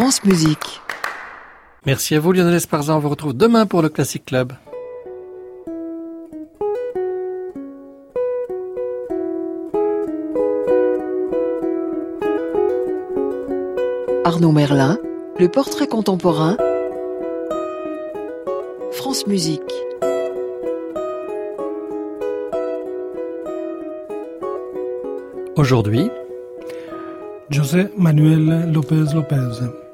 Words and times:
France 0.00 0.22
Musique. 0.22 0.80
Merci 1.84 2.14
à 2.14 2.20
vous 2.20 2.30
Lionel 2.30 2.54
Esparza, 2.54 2.94
on 2.94 3.00
vous 3.00 3.08
retrouve 3.08 3.32
demain 3.36 3.66
pour 3.66 3.82
le 3.82 3.88
Classic 3.88 4.24
Club. 4.24 4.52
Arnaud 14.22 14.52
Merlin, 14.52 14.98
le 15.40 15.48
portrait 15.48 15.88
contemporain. 15.88 16.56
France 18.92 19.26
Musique. 19.26 19.62
Aujourd'hui, 25.56 26.08
José 27.50 27.88
Manuel 27.96 28.70
López 28.72 29.12
López. 29.12 29.87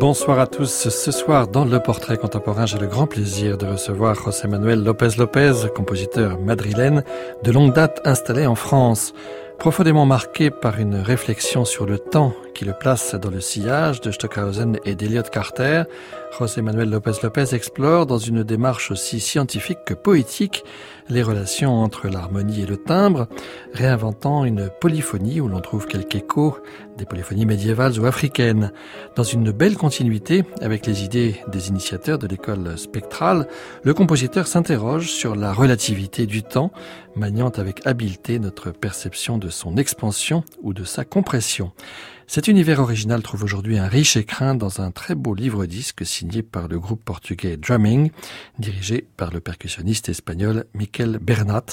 Bonsoir 0.00 0.38
à 0.38 0.46
tous. 0.46 0.88
Ce 0.88 1.10
soir, 1.10 1.48
dans 1.48 1.64
le 1.64 1.80
portrait 1.80 2.16
contemporain, 2.16 2.66
j'ai 2.66 2.78
le 2.78 2.86
grand 2.86 3.08
plaisir 3.08 3.58
de 3.58 3.66
recevoir 3.66 4.14
José 4.14 4.46
Manuel 4.46 4.84
López 4.84 5.16
López, 5.18 5.52
compositeur 5.74 6.38
madrilène 6.38 7.02
de 7.42 7.50
longue 7.50 7.74
date 7.74 8.00
installé 8.04 8.46
en 8.46 8.54
France. 8.54 9.12
Profondément 9.58 10.06
marqué 10.06 10.50
par 10.50 10.78
une 10.78 10.94
réflexion 10.94 11.64
sur 11.64 11.84
le 11.84 11.98
temps 11.98 12.32
qui 12.54 12.64
le 12.64 12.74
place 12.74 13.16
dans 13.16 13.30
le 13.30 13.40
sillage 13.40 14.00
de 14.00 14.12
Stockhausen 14.12 14.78
et 14.84 14.94
d'Eliot 14.94 15.24
Carter, 15.32 15.82
José 16.36 16.62
Manuel 16.62 16.90
López 16.90 17.12
López 17.22 17.54
explore 17.54 18.06
dans 18.06 18.18
une 18.18 18.42
démarche 18.42 18.90
aussi 18.90 19.18
scientifique 19.18 19.78
que 19.84 19.94
poétique 19.94 20.64
les 21.08 21.22
relations 21.22 21.82
entre 21.82 22.08
l'harmonie 22.08 22.62
et 22.62 22.66
le 22.66 22.76
timbre, 22.76 23.28
réinventant 23.72 24.44
une 24.44 24.70
polyphonie 24.80 25.40
où 25.40 25.48
l'on 25.48 25.60
trouve 25.60 25.86
quelques 25.86 26.16
échos 26.16 26.58
des 26.96 27.06
polyphonies 27.06 27.46
médiévales 27.46 27.98
ou 27.98 28.06
africaines, 28.06 28.72
dans 29.16 29.22
une 29.22 29.50
belle 29.50 29.76
continuité 29.76 30.44
avec 30.60 30.86
les 30.86 31.04
idées 31.04 31.36
des 31.48 31.68
initiateurs 31.68 32.18
de 32.18 32.26
l'école 32.26 32.76
spectrale, 32.76 33.48
le 33.82 33.94
compositeur 33.94 34.46
s'interroge 34.46 35.10
sur 35.10 35.34
la 35.34 35.52
relativité 35.52 36.26
du 36.26 36.42
temps, 36.42 36.72
maniant 37.16 37.50
avec 37.50 37.86
habileté 37.86 38.38
notre 38.38 38.70
perception 38.70 39.38
de 39.38 39.48
son 39.48 39.76
expansion 39.76 40.44
ou 40.62 40.72
de 40.74 40.84
sa 40.84 41.04
compression. 41.04 41.72
Cet 42.30 42.46
univers 42.46 42.80
original 42.80 43.22
trouve 43.22 43.42
aujourd'hui 43.42 43.78
un 43.78 43.88
riche 43.88 44.18
écrin 44.18 44.54
dans 44.54 44.82
un 44.82 44.90
très 44.90 45.14
beau 45.14 45.34
livre-disque 45.34 46.04
signé 46.18 46.42
par 46.42 46.66
le 46.66 46.80
groupe 46.80 47.04
portugais 47.04 47.56
Drumming, 47.56 48.10
dirigé 48.58 49.06
par 49.16 49.30
le 49.30 49.40
percussionniste 49.40 50.08
espagnol 50.08 50.64
Miquel 50.74 51.18
Bernat, 51.18 51.66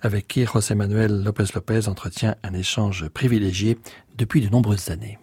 avec 0.00 0.26
qui 0.26 0.44
José 0.44 0.74
Manuel 0.74 1.22
López 1.22 1.44
López 1.54 1.86
entretient 1.86 2.34
un 2.42 2.52
échange 2.52 3.08
privilégié 3.08 3.78
depuis 4.18 4.40
de 4.40 4.48
nombreuses 4.48 4.90
années. 4.90 5.18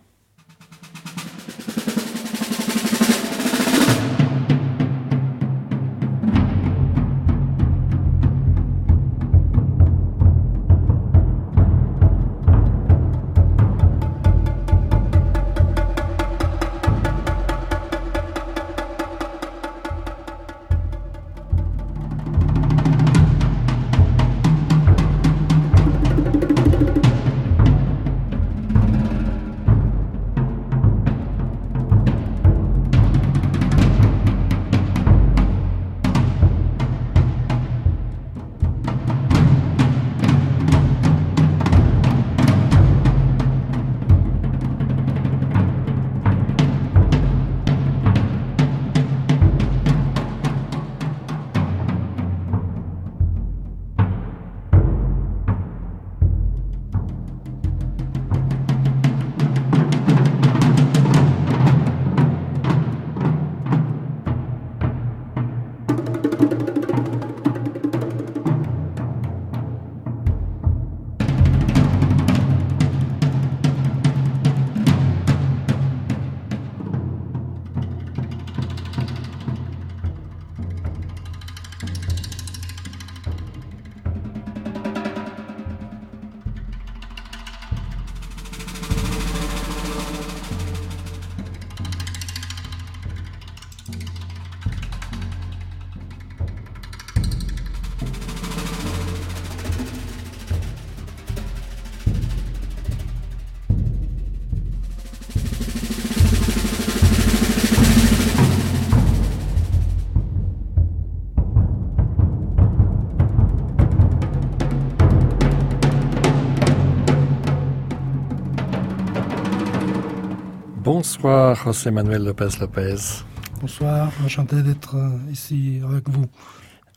Bonsoir, 120.99 121.55
José 121.55 121.91
Manuel 121.91 122.25
López 122.25 122.59
López. 122.59 123.23
Bonsoir, 123.61 124.11
enchanté 124.25 124.61
d'être 124.61 124.97
euh, 124.97 125.31
ici 125.31 125.79
avec 125.81 126.09
vous. 126.09 126.25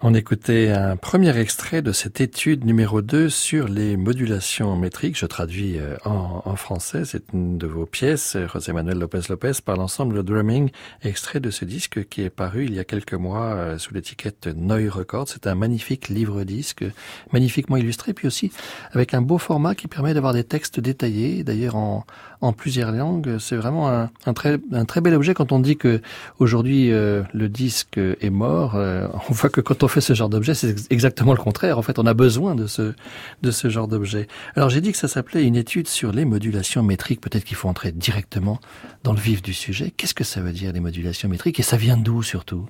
On 0.05 0.15
écoutait 0.15 0.71
un 0.71 0.97
premier 0.97 1.39
extrait 1.39 1.81
de 1.81 1.93
cette 1.93 2.21
étude 2.21 2.65
numéro 2.65 3.03
2 3.03 3.29
sur 3.29 3.69
les 3.69 3.97
modulations 3.97 4.75
métriques. 4.75 5.17
Je 5.17 5.27
traduis 5.27 5.79
euh, 5.79 5.97
en, 6.05 6.57
français. 6.57 7.05
C'est 7.05 7.33
une 7.33 7.57
de 7.57 7.69
vos 7.69 7.87
pièces, 7.87 8.37
José 8.53 8.73
Manuel 8.73 8.99
López, 8.99 9.21
par 9.65 9.77
l'ensemble 9.77 10.25
Drumming, 10.25 10.71
extrait 11.05 11.39
de 11.39 11.51
ce 11.51 11.65
disque 11.65 12.09
qui 12.09 12.23
est 12.23 12.31
paru 12.31 12.65
il 12.65 12.75
y 12.75 12.81
a 12.81 12.85
quelques 12.85 13.15
mois 13.15 13.55
euh, 13.55 13.79
sous 13.79 13.95
l'étiquette 13.95 14.49
Neu 14.49 14.91
Records. 14.91 15.29
C'est 15.29 15.47
un 15.47 15.55
magnifique 15.55 16.09
livre-disque, 16.09 16.85
magnifiquement 17.33 17.77
illustré, 17.77 18.13
puis 18.13 18.27
aussi 18.27 18.51
avec 18.91 19.15
un 19.15 19.23
beau 19.23 19.39
format 19.39 19.77
qui 19.77 19.87
permet 19.87 20.15
d'avoir 20.15 20.33
des 20.33 20.45
textes 20.45 20.81
détaillés, 20.81 21.45
d'ailleurs 21.45 21.77
en, 21.77 22.05
plusieurs 22.57 22.91
langues. 22.91 23.39
C'est 23.39 23.55
vraiment 23.55 23.89
un, 23.89 24.11
un, 24.27 24.33
très, 24.33 24.59
un 24.73 24.85
très 24.85 25.01
bel 25.01 25.15
objet 25.15 25.33
quand 25.33 25.53
on 25.53 25.61
dit 25.61 25.77
que 25.77 26.01
aujourd'hui 26.41 26.91
euh, 26.91 27.23
le 27.33 27.49
disque 27.49 27.99
est 27.99 28.31
mort. 28.31 28.75
on 29.29 29.33
voit 29.33 29.49
que 29.49 29.61
quand 29.61 29.85
on 29.85 29.92
fait 29.93 30.01
ce 30.01 30.15
genre 30.15 30.29
d'objet, 30.29 30.55
c'est 30.55 30.91
exactement 30.91 31.33
le 31.33 31.39
contraire. 31.39 31.79
En 31.79 31.83
fait, 31.83 31.99
on 31.99 32.07
a 32.07 32.15
besoin 32.15 32.55
de 32.55 32.67
ce, 32.67 32.95
de 33.43 33.51
ce 33.51 33.69
genre 33.69 33.89
d'objet. 33.89 34.27
Alors, 34.57 34.71
j'ai 34.71 34.81
dit 34.81 34.93
que 34.93 34.99
ça 34.99 35.09
s'appelait 35.09 35.45
une 35.45 35.57
étude 35.57 35.89
sur 35.89 36.13
les 36.13 36.25
modulations 36.25 36.83
métriques. 36.83 37.21
Peut-être 37.21 37.45
qu'il 37.45 37.57
faut 37.57 37.69
entrer 37.69 37.93
directement 37.93 38.61
dans 39.05 39.13
le 39.13 39.21
vif 39.21 39.43
du 39.43 39.55
sujet. 39.55 39.93
Qu'est-ce 39.97 40.15
que 40.15 40.25
ça 40.25 40.41
veut 40.41 40.53
dire, 40.53 40.73
les 40.73 40.81
modulations 40.81 41.29
métriques? 41.29 41.61
Et 41.61 41.63
ça 41.63 41.77
vient 41.77 41.97
d'où, 41.97 42.23
surtout? 42.23 42.69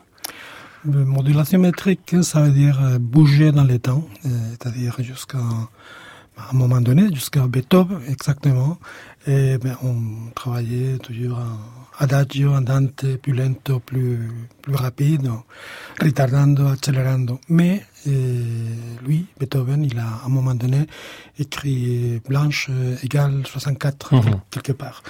Modulation 0.84 1.60
métrique, 1.60 2.16
ça 2.22 2.42
veut 2.42 2.50
dire 2.50 2.82
euh, 2.82 2.98
bouger 2.98 3.52
dans 3.52 3.62
les 3.62 3.78
temps, 3.78 4.04
euh, 4.26 4.28
c'est-à-dire 4.50 4.96
jusqu'à 4.98 5.38
un 5.38 6.52
moment 6.52 6.80
donné, 6.80 7.08
jusqu'à 7.14 7.46
Beethoven 7.46 8.00
exactement. 8.08 8.78
Et 9.28 9.58
ben, 9.58 9.76
on 9.84 9.94
travaillait 10.34 10.98
toujours 10.98 11.38
en 11.38 11.81
adagio, 11.98 12.52
andante, 12.52 13.16
plus 13.16 13.32
lento, 13.32 13.80
plus, 13.80 14.30
plus 14.60 14.74
rapide, 14.74 15.30
retardando, 16.00 16.68
accelerando. 16.68 17.40
Mais 17.48 17.84
euh, 18.06 18.74
lui, 19.04 19.26
Beethoven, 19.38 19.84
il 19.84 19.98
a 19.98 20.06
à 20.06 20.26
un 20.26 20.28
moment 20.28 20.54
donné 20.54 20.86
écrit 21.38 22.20
blanche 22.28 22.70
égale 23.02 23.46
64 23.46 24.14
mhm. 24.14 24.40
quelque 24.50 24.72
part. 24.72 25.02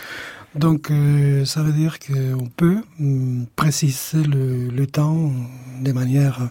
Donc 0.54 0.90
euh, 0.90 1.44
ça 1.44 1.62
veut 1.62 1.72
dire 1.72 1.98
qu'on 1.98 2.46
peut 2.56 2.82
hum, 3.00 3.46
préciser 3.56 4.22
le, 4.22 4.68
le, 4.68 4.86
temps 4.86 5.32
de 5.80 5.92
manière, 5.92 6.50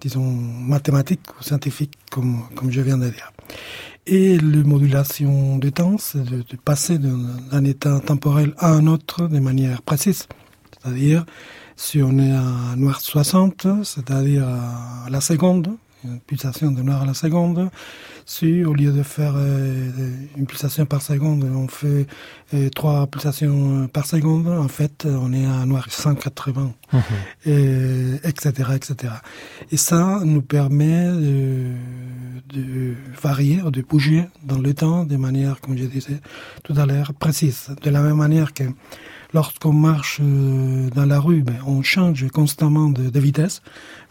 disons, 0.00 0.22
mathématique 0.22 1.20
ou 1.38 1.42
scientifique, 1.42 1.94
comme, 2.10 2.42
comme 2.54 2.70
je 2.70 2.80
viens 2.82 2.98
de 2.98 3.08
dire. 3.08 3.32
Et 4.06 4.36
la 4.36 4.64
modulation 4.64 5.58
du 5.58 5.70
temps, 5.70 5.96
c'est 5.96 6.24
de, 6.24 6.38
de, 6.38 6.56
passer 6.56 6.98
d'un 6.98 7.64
état 7.64 8.00
temporel 8.00 8.52
à 8.58 8.72
un 8.72 8.88
autre 8.88 9.28
de 9.28 9.38
manière 9.38 9.80
précise. 9.82 10.26
C'est-à-dire, 10.72 11.24
si 11.76 12.02
on 12.02 12.18
est 12.18 12.32
à 12.32 12.74
noir 12.76 13.00
60, 13.00 13.66
c'est-à-dire 13.84 14.46
à 14.46 15.08
la 15.08 15.20
seconde, 15.20 15.76
une 16.04 16.20
pulsation 16.20 16.70
de 16.72 16.82
noir 16.82 17.02
à 17.02 17.06
la 17.06 17.14
seconde, 17.14 17.70
si 18.26 18.64
au 18.64 18.74
lieu 18.74 18.92
de 18.92 19.02
faire 19.02 19.34
euh, 19.36 19.90
une 20.36 20.46
pulsation 20.46 20.86
par 20.86 21.02
seconde, 21.02 21.44
on 21.44 21.68
fait 21.68 22.06
euh, 22.54 22.68
trois 22.70 23.06
pulsations 23.06 23.88
par 23.88 24.06
seconde, 24.06 24.48
en 24.48 24.68
fait, 24.68 25.06
on 25.06 25.32
est 25.32 25.46
à 25.46 25.64
noir 25.66 25.86
180, 25.90 26.72
mmh. 26.92 26.98
et, 27.46 28.14
etc., 28.24 28.70
etc. 28.74 29.14
Et 29.70 29.76
ça 29.76 30.20
nous 30.24 30.42
permet 30.42 31.08
de, 31.08 31.72
de 32.52 32.94
varier, 33.20 33.60
de 33.70 33.82
bouger 33.82 34.24
dans 34.44 34.58
le 34.58 34.74
temps 34.74 35.04
de 35.04 35.16
manière, 35.16 35.60
comme 35.60 35.76
je 35.76 35.84
disais 35.84 36.20
tout 36.62 36.74
à 36.76 36.86
l'heure, 36.86 37.12
précise. 37.14 37.70
De 37.82 37.90
la 37.90 38.00
même 38.00 38.16
manière 38.16 38.52
que 38.52 38.64
lorsqu'on 39.34 39.72
marche 39.72 40.20
euh, 40.22 40.88
dans 40.90 41.06
la 41.06 41.18
rue, 41.18 41.42
ben, 41.42 41.56
on 41.66 41.82
change 41.82 42.26
constamment 42.28 42.88
de, 42.90 43.10
de 43.10 43.20
vitesse. 43.20 43.62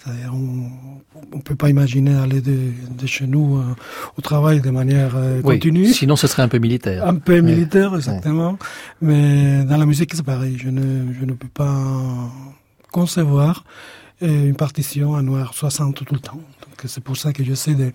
On 0.07 1.38
ne 1.38 1.41
peut 1.41 1.56
pas 1.56 1.69
imaginer 1.69 2.15
aller 2.15 2.41
de, 2.41 2.57
de 2.97 3.06
chez 3.06 3.27
nous 3.27 3.57
euh, 3.57 3.75
au 4.18 4.21
travail 4.21 4.62
de 4.62 4.69
manière 4.71 5.12
euh, 5.15 5.41
continue. 5.41 5.88
Sinon, 5.88 6.15
ce 6.15 6.27
serait 6.27 6.41
un 6.41 6.47
peu 6.47 6.57
militaire. 6.57 7.06
Un 7.07 7.15
peu 7.15 7.39
militaire, 7.41 7.95
exactement. 7.95 8.57
Mais 9.01 9.63
dans 9.63 9.77
la 9.77 9.85
musique, 9.85 10.13
c'est 10.15 10.25
pareil. 10.25 10.57
Je 10.57 10.69
ne, 10.69 11.13
je 11.13 11.25
ne 11.25 11.33
peux 11.33 11.47
pas 11.47 11.77
concevoir 12.91 13.63
une 14.21 14.56
partition 14.56 15.15
à 15.15 15.21
noir 15.21 15.53
60 15.53 15.95
tout 15.95 16.13
le 16.13 16.19
temps. 16.19 16.33
Donc 16.33 16.85
c'est 16.85 17.03
pour 17.03 17.18
ça 17.18 17.33
que 17.33 17.44
j'essaie 17.44 17.73
de, 17.73 17.91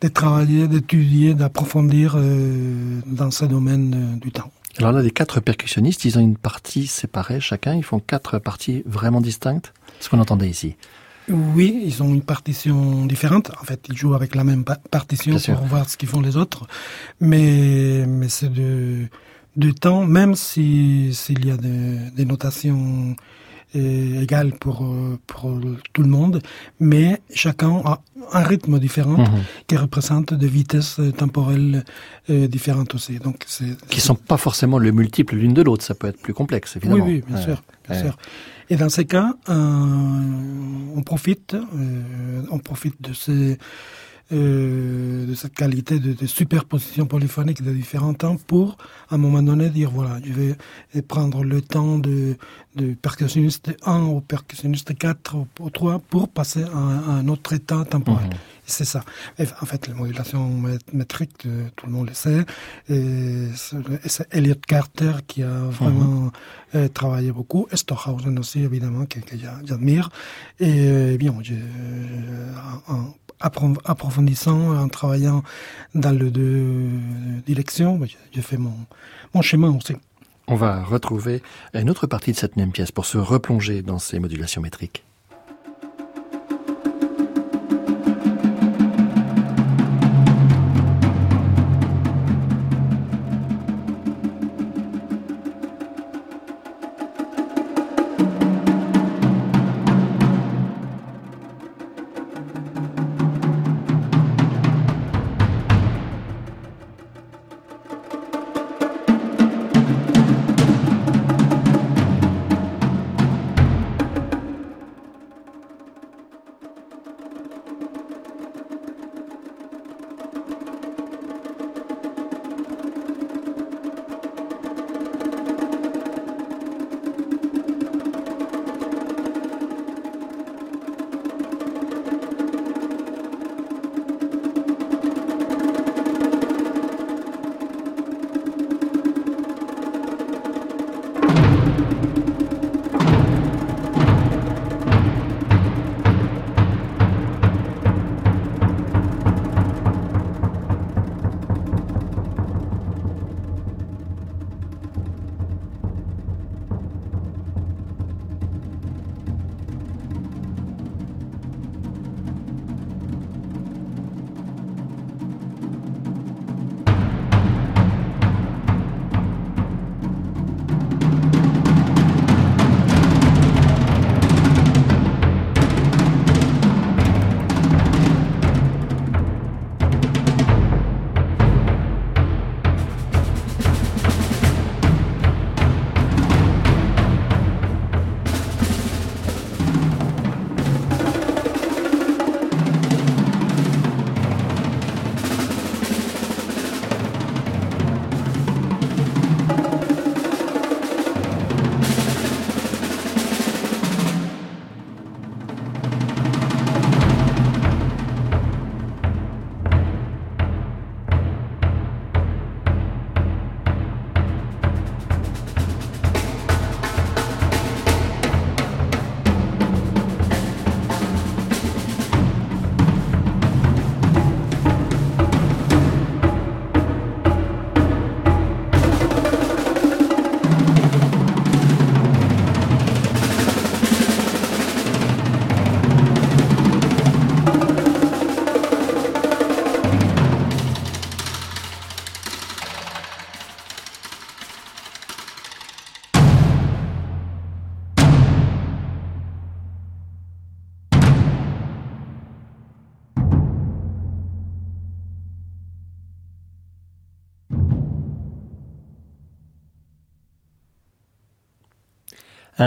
de 0.00 0.08
travailler, 0.08 0.68
d'étudier, 0.68 1.34
d'approfondir 1.34 2.16
dans 3.06 3.30
ce 3.32 3.44
domaine 3.46 4.18
du 4.20 4.30
temps. 4.30 4.52
Alors 4.78 4.92
là, 4.92 5.02
les 5.02 5.10
quatre 5.10 5.40
percussionnistes, 5.40 6.04
ils 6.04 6.18
ont 6.18 6.20
une 6.20 6.36
partie 6.36 6.86
séparée 6.86 7.40
chacun, 7.40 7.74
ils 7.74 7.82
font 7.84 7.98
quatre 7.98 8.38
parties 8.38 8.82
vraiment 8.86 9.20
distinctes, 9.20 9.72
ce 10.00 10.08
qu'on 10.08 10.20
entendait 10.20 10.48
ici. 10.48 10.76
Oui, 11.28 11.82
ils 11.84 12.02
ont 12.02 12.14
une 12.14 12.22
partition 12.22 13.04
différente. 13.06 13.50
En 13.60 13.64
fait, 13.64 13.86
ils 13.88 13.96
jouent 13.96 14.14
avec 14.14 14.34
la 14.34 14.44
même 14.44 14.64
partition 14.64 15.36
pour 15.38 15.64
voir 15.66 15.88
ce 15.88 15.96
qu'ils 15.96 16.08
font 16.08 16.20
les 16.20 16.36
autres. 16.36 16.66
Mais, 17.20 18.04
mais 18.06 18.28
c'est 18.28 18.52
de, 18.52 19.06
de 19.56 19.70
temps, 19.72 20.04
même 20.04 20.36
s'il 20.36 21.12
y 21.44 21.50
a 21.50 21.56
des 21.56 22.24
notations 22.24 23.16
égal 23.74 24.52
pour, 24.52 24.84
euh, 24.84 25.18
pour 25.26 25.60
tout 25.92 26.02
le 26.02 26.08
monde, 26.08 26.40
mais 26.80 27.20
chacun 27.32 27.82
a 27.84 28.00
un 28.32 28.42
rythme 28.42 28.78
différent 28.78 29.18
mhm. 29.18 29.42
qui 29.66 29.76
représente 29.76 30.34
des 30.34 30.48
vitesses 30.48 31.00
temporelles 31.16 31.84
euh, 32.30 32.48
différentes 32.48 32.94
aussi. 32.94 33.18
Donc 33.18 33.44
c'est 33.46 33.76
qui 33.88 34.00
sont 34.00 34.14
pas 34.14 34.36
forcément 34.36 34.78
le 34.78 34.92
multiple 34.92 35.36
l'une 35.36 35.54
de 35.54 35.62
l'autre. 35.62 35.84
Ça 35.84 35.94
peut 35.94 36.08
être 36.08 36.20
plus 36.20 36.34
complexe, 36.34 36.76
évidemment. 36.76 37.04
Oui, 37.04 37.16
oui, 37.16 37.24
bien 37.26 37.40
sûr, 37.40 37.62
bien 37.88 38.00
sûr. 38.00 38.16
Et 38.68 38.76
dans 38.76 38.88
ces 38.88 39.04
cas, 39.04 39.34
euh, 39.48 39.54
on 40.96 41.02
profite, 41.02 41.56
on 42.50 42.58
profite 42.58 43.00
de 43.00 43.12
ces 43.12 43.58
euh, 44.32 45.24
de 45.24 45.34
cette 45.36 45.54
qualité 45.54 46.00
de, 46.00 46.12
de, 46.12 46.26
superposition 46.26 47.06
polyphonique 47.06 47.62
de 47.62 47.70
différents 47.70 48.12
temps 48.12 48.36
pour, 48.36 48.76
à 49.08 49.14
un 49.14 49.18
moment 49.18 49.40
donné, 49.40 49.70
dire 49.70 49.92
voilà, 49.92 50.18
je 50.24 50.32
vais 50.32 51.02
prendre 51.02 51.44
le 51.44 51.62
temps 51.62 52.00
de, 52.00 52.36
de 52.74 52.94
percussionniste 52.94 53.76
1 53.84 54.02
au 54.02 54.20
percussionniste 54.20 54.98
4 54.98 55.36
au, 55.60 55.70
3 55.70 56.00
pour 56.00 56.28
passer 56.28 56.64
à, 56.64 56.76
un 56.76 57.28
autre 57.28 57.52
état 57.52 57.84
temporel. 57.84 58.26
Mhm. 58.26 58.36
C'est 58.68 58.84
ça. 58.84 59.04
en 59.38 59.64
fait, 59.64 59.86
la 59.86 59.94
modulation 59.94 60.60
métrique, 60.92 61.46
euh, 61.46 61.68
tout 61.76 61.86
le 61.86 61.92
monde 61.92 62.08
le 62.08 62.14
sait. 62.14 62.44
Et 62.88 63.46
c'est 64.06 64.26
Elliot 64.34 64.56
Carter 64.66 65.12
qui 65.28 65.44
a 65.44 65.60
vraiment 65.70 66.32
mhm. 66.74 66.88
travaillé 66.88 67.30
beaucoup. 67.30 67.68
Et 67.70 67.76
Stohausen 67.76 68.36
aussi, 68.40 68.62
évidemment, 68.62 69.06
que, 69.06 69.20
que 69.20 69.36
j'admire. 69.64 70.10
Et 70.58 71.16
bien, 71.16 71.32
je, 71.44 71.54
en, 72.88 73.14
approfondissant, 73.40 74.76
en 74.76 74.88
travaillant 74.88 75.42
dans 75.94 76.12
le 76.12 76.30
deux 76.30 76.88
directions, 77.46 78.00
j'ai 78.32 78.42
fait 78.42 78.56
mon, 78.56 78.74
mon 79.34 79.42
chemin 79.42 79.70
aussi. 79.76 79.94
On 80.48 80.54
va 80.54 80.84
retrouver 80.84 81.42
une 81.74 81.90
autre 81.90 82.06
partie 82.06 82.32
de 82.32 82.36
cette 82.36 82.56
même 82.56 82.70
pièce 82.70 82.92
pour 82.92 83.04
se 83.04 83.18
replonger 83.18 83.82
dans 83.82 83.98
ces 83.98 84.18
modulations 84.18 84.62
métriques. 84.62 85.05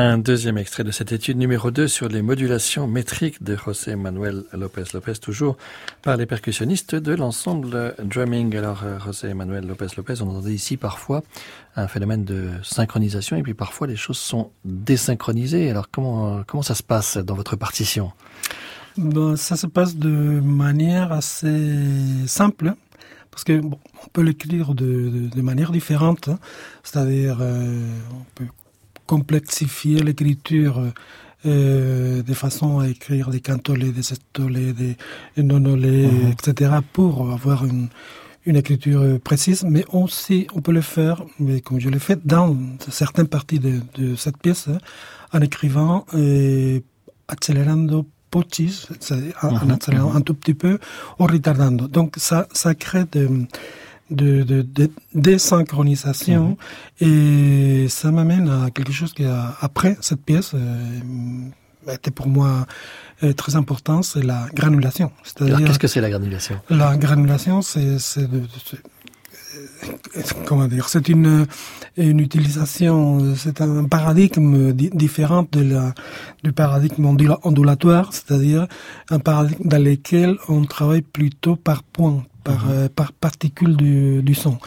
Un 0.02 0.18
deuxième 0.18 0.58
extrait 0.58 0.86
de 0.86 0.92
cette 0.92 1.12
étude 1.12 1.38
numéro 1.38 1.72
2 1.72 1.90
sur 1.90 2.08
les 2.08 2.22
modulations 2.22 2.88
métriques 2.88 3.44
de 3.44 3.58
José 3.58 3.98
Manuel 3.98 4.46
López 4.54 4.86
López, 4.94 5.16
toujours 5.16 5.58
par 6.04 6.16
les 6.16 6.26
percussionnistes 6.26 6.96
de 6.96 7.14
l'ensemble 7.14 7.96
drumming. 8.02 8.56
Alors, 8.56 8.84
euh, 8.86 8.98
José 9.02 9.34
Manuel 9.34 9.68
López 9.68 9.88
López, 9.98 10.22
on 10.22 10.30
entendait 10.30 10.54
ici 10.54 10.78
parfois 10.78 11.22
un 11.76 11.90
phénomène 11.90 12.24
de 12.24 12.50
synchronisation 12.64 13.36
et 13.36 13.44
puis 13.44 13.54
parfois 13.54 13.88
les 13.88 13.98
choses 13.98 14.20
sont 14.20 14.52
désynchronisées. 14.64 15.70
Alors, 15.70 15.90
comment, 15.92 16.44
comment 16.48 16.64
ça 16.64 16.76
se 16.76 16.84
passe 16.84 17.18
dans 17.18 17.36
votre 17.36 17.58
partition? 17.58 18.14
Ben, 18.96 19.36
Ça 19.36 19.58
se 19.58 19.68
passe 19.68 19.98
de 19.98 20.40
manière 20.40 21.12
assez 21.12 21.76
simple 22.26 22.74
parce 23.32 23.44
que 23.44 23.60
bon, 23.60 23.80
on 24.06 24.08
peut 24.08 24.22
l'écrire 24.22 24.74
de, 24.74 24.86
de, 24.86 25.28
de, 25.28 25.42
manière 25.42 25.72
différente, 25.72 26.30
hein. 26.30 26.40
c'est-à-dire 26.84 27.40
euh, 27.42 27.86
on 28.12 28.24
peut 28.36 28.48
complexifier 29.14 29.98
l'écriture 30.08 30.76
euh, 31.46 32.22
de 32.30 32.36
façon 32.44 32.70
à 32.84 32.86
écrire 32.96 33.26
des 33.36 33.42
cantolés, 33.50 33.92
des 34.00 34.06
sestolés, 34.12 34.74
des 34.82 34.96
nonolés, 35.52 36.08
-hmm. 36.08 36.34
etc., 36.34 36.48
pour 36.96 37.14
avoir 37.38 37.60
une, 37.72 37.88
une 38.50 38.58
écriture 38.64 39.02
précise, 39.30 39.62
mais 39.76 39.86
aussi 40.00 40.38
on 40.56 40.62
peut 40.66 40.76
le 40.82 40.86
faire, 40.98 41.18
mais 41.46 41.58
comme 41.66 41.80
je 41.86 41.90
l'ai 41.94 42.04
fait, 42.10 42.20
dans 42.36 42.50
certaines 43.04 43.32
parties 43.38 43.62
de, 43.68 43.74
de 44.00 44.08
cette 44.24 44.40
pièce, 44.46 44.66
hein, 44.74 44.80
en 45.36 45.42
écrivant 45.50 45.96
et 46.24 46.84
accélérando 47.34 47.98
pochis, 48.32 48.76
en, 49.42 49.50
en 49.64 49.70
accélérant 49.76 50.14
un 50.20 50.24
tout 50.28 50.38
petit 50.42 50.58
peu, 50.64 50.74
ou 51.20 51.24
retardando. 51.34 51.84
Donc 51.98 52.10
ça, 52.28 52.40
ça 52.62 52.72
crée 52.84 53.06
de 53.18 53.24
de, 54.10 54.44
de, 54.44 54.62
de 54.62 54.90
désynchronisation 55.14 56.58
mmh. 57.02 57.06
et 57.06 57.88
ça 57.90 58.12
m'amène 58.12 58.50
à 58.50 58.72
quelque 58.72 58.92
chose 58.92 59.14
qui 59.14 59.26
a, 59.26 59.56
après 59.62 59.98
cette 60.02 60.22
pièce 60.22 60.52
euh, 60.54 61.92
était 61.92 62.12
pour 62.12 62.28
moi 62.28 62.66
euh, 63.24 63.34
très 63.34 63.56
important, 63.56 64.02
c'est 64.02 64.24
la 64.24 64.48
granulation. 64.54 65.12
Alors 65.40 65.60
qu'est-ce 65.60 65.80
que 65.80 65.88
c'est 65.88 66.02
la 66.02 66.10
granulation? 66.10 66.60
La 66.70 66.98
granulation, 66.98 67.62
c'est 67.62 67.98
comment 70.46 70.68
dire, 70.68 70.90
c'est 70.90 71.10
une, 71.10 71.48
une 71.98 72.20
utilisation, 72.20 73.36
c'est 73.36 73.62
un 73.62 73.86
paradigme 73.86 74.74
différent 74.74 75.46
de 75.52 75.62
la, 75.62 75.94
du 76.44 76.52
paradigme 76.52 77.06
ondulatoire, 77.44 78.14
c'est-à-dire 78.14 78.68
un 79.10 79.20
paradigme 79.20 79.68
dans 79.68 79.84
lequel 79.84 80.38
on 80.48 80.66
travaille 80.66 81.02
plutôt 81.02 81.56
par 81.56 81.84
points, 81.84 82.24
par, 82.44 82.66
mm 82.66 82.70
-hmm. 82.70 82.90
par 82.90 83.12
particules 83.14 83.76
du, 83.76 84.22
du, 84.24 84.36
son. 84.36 84.58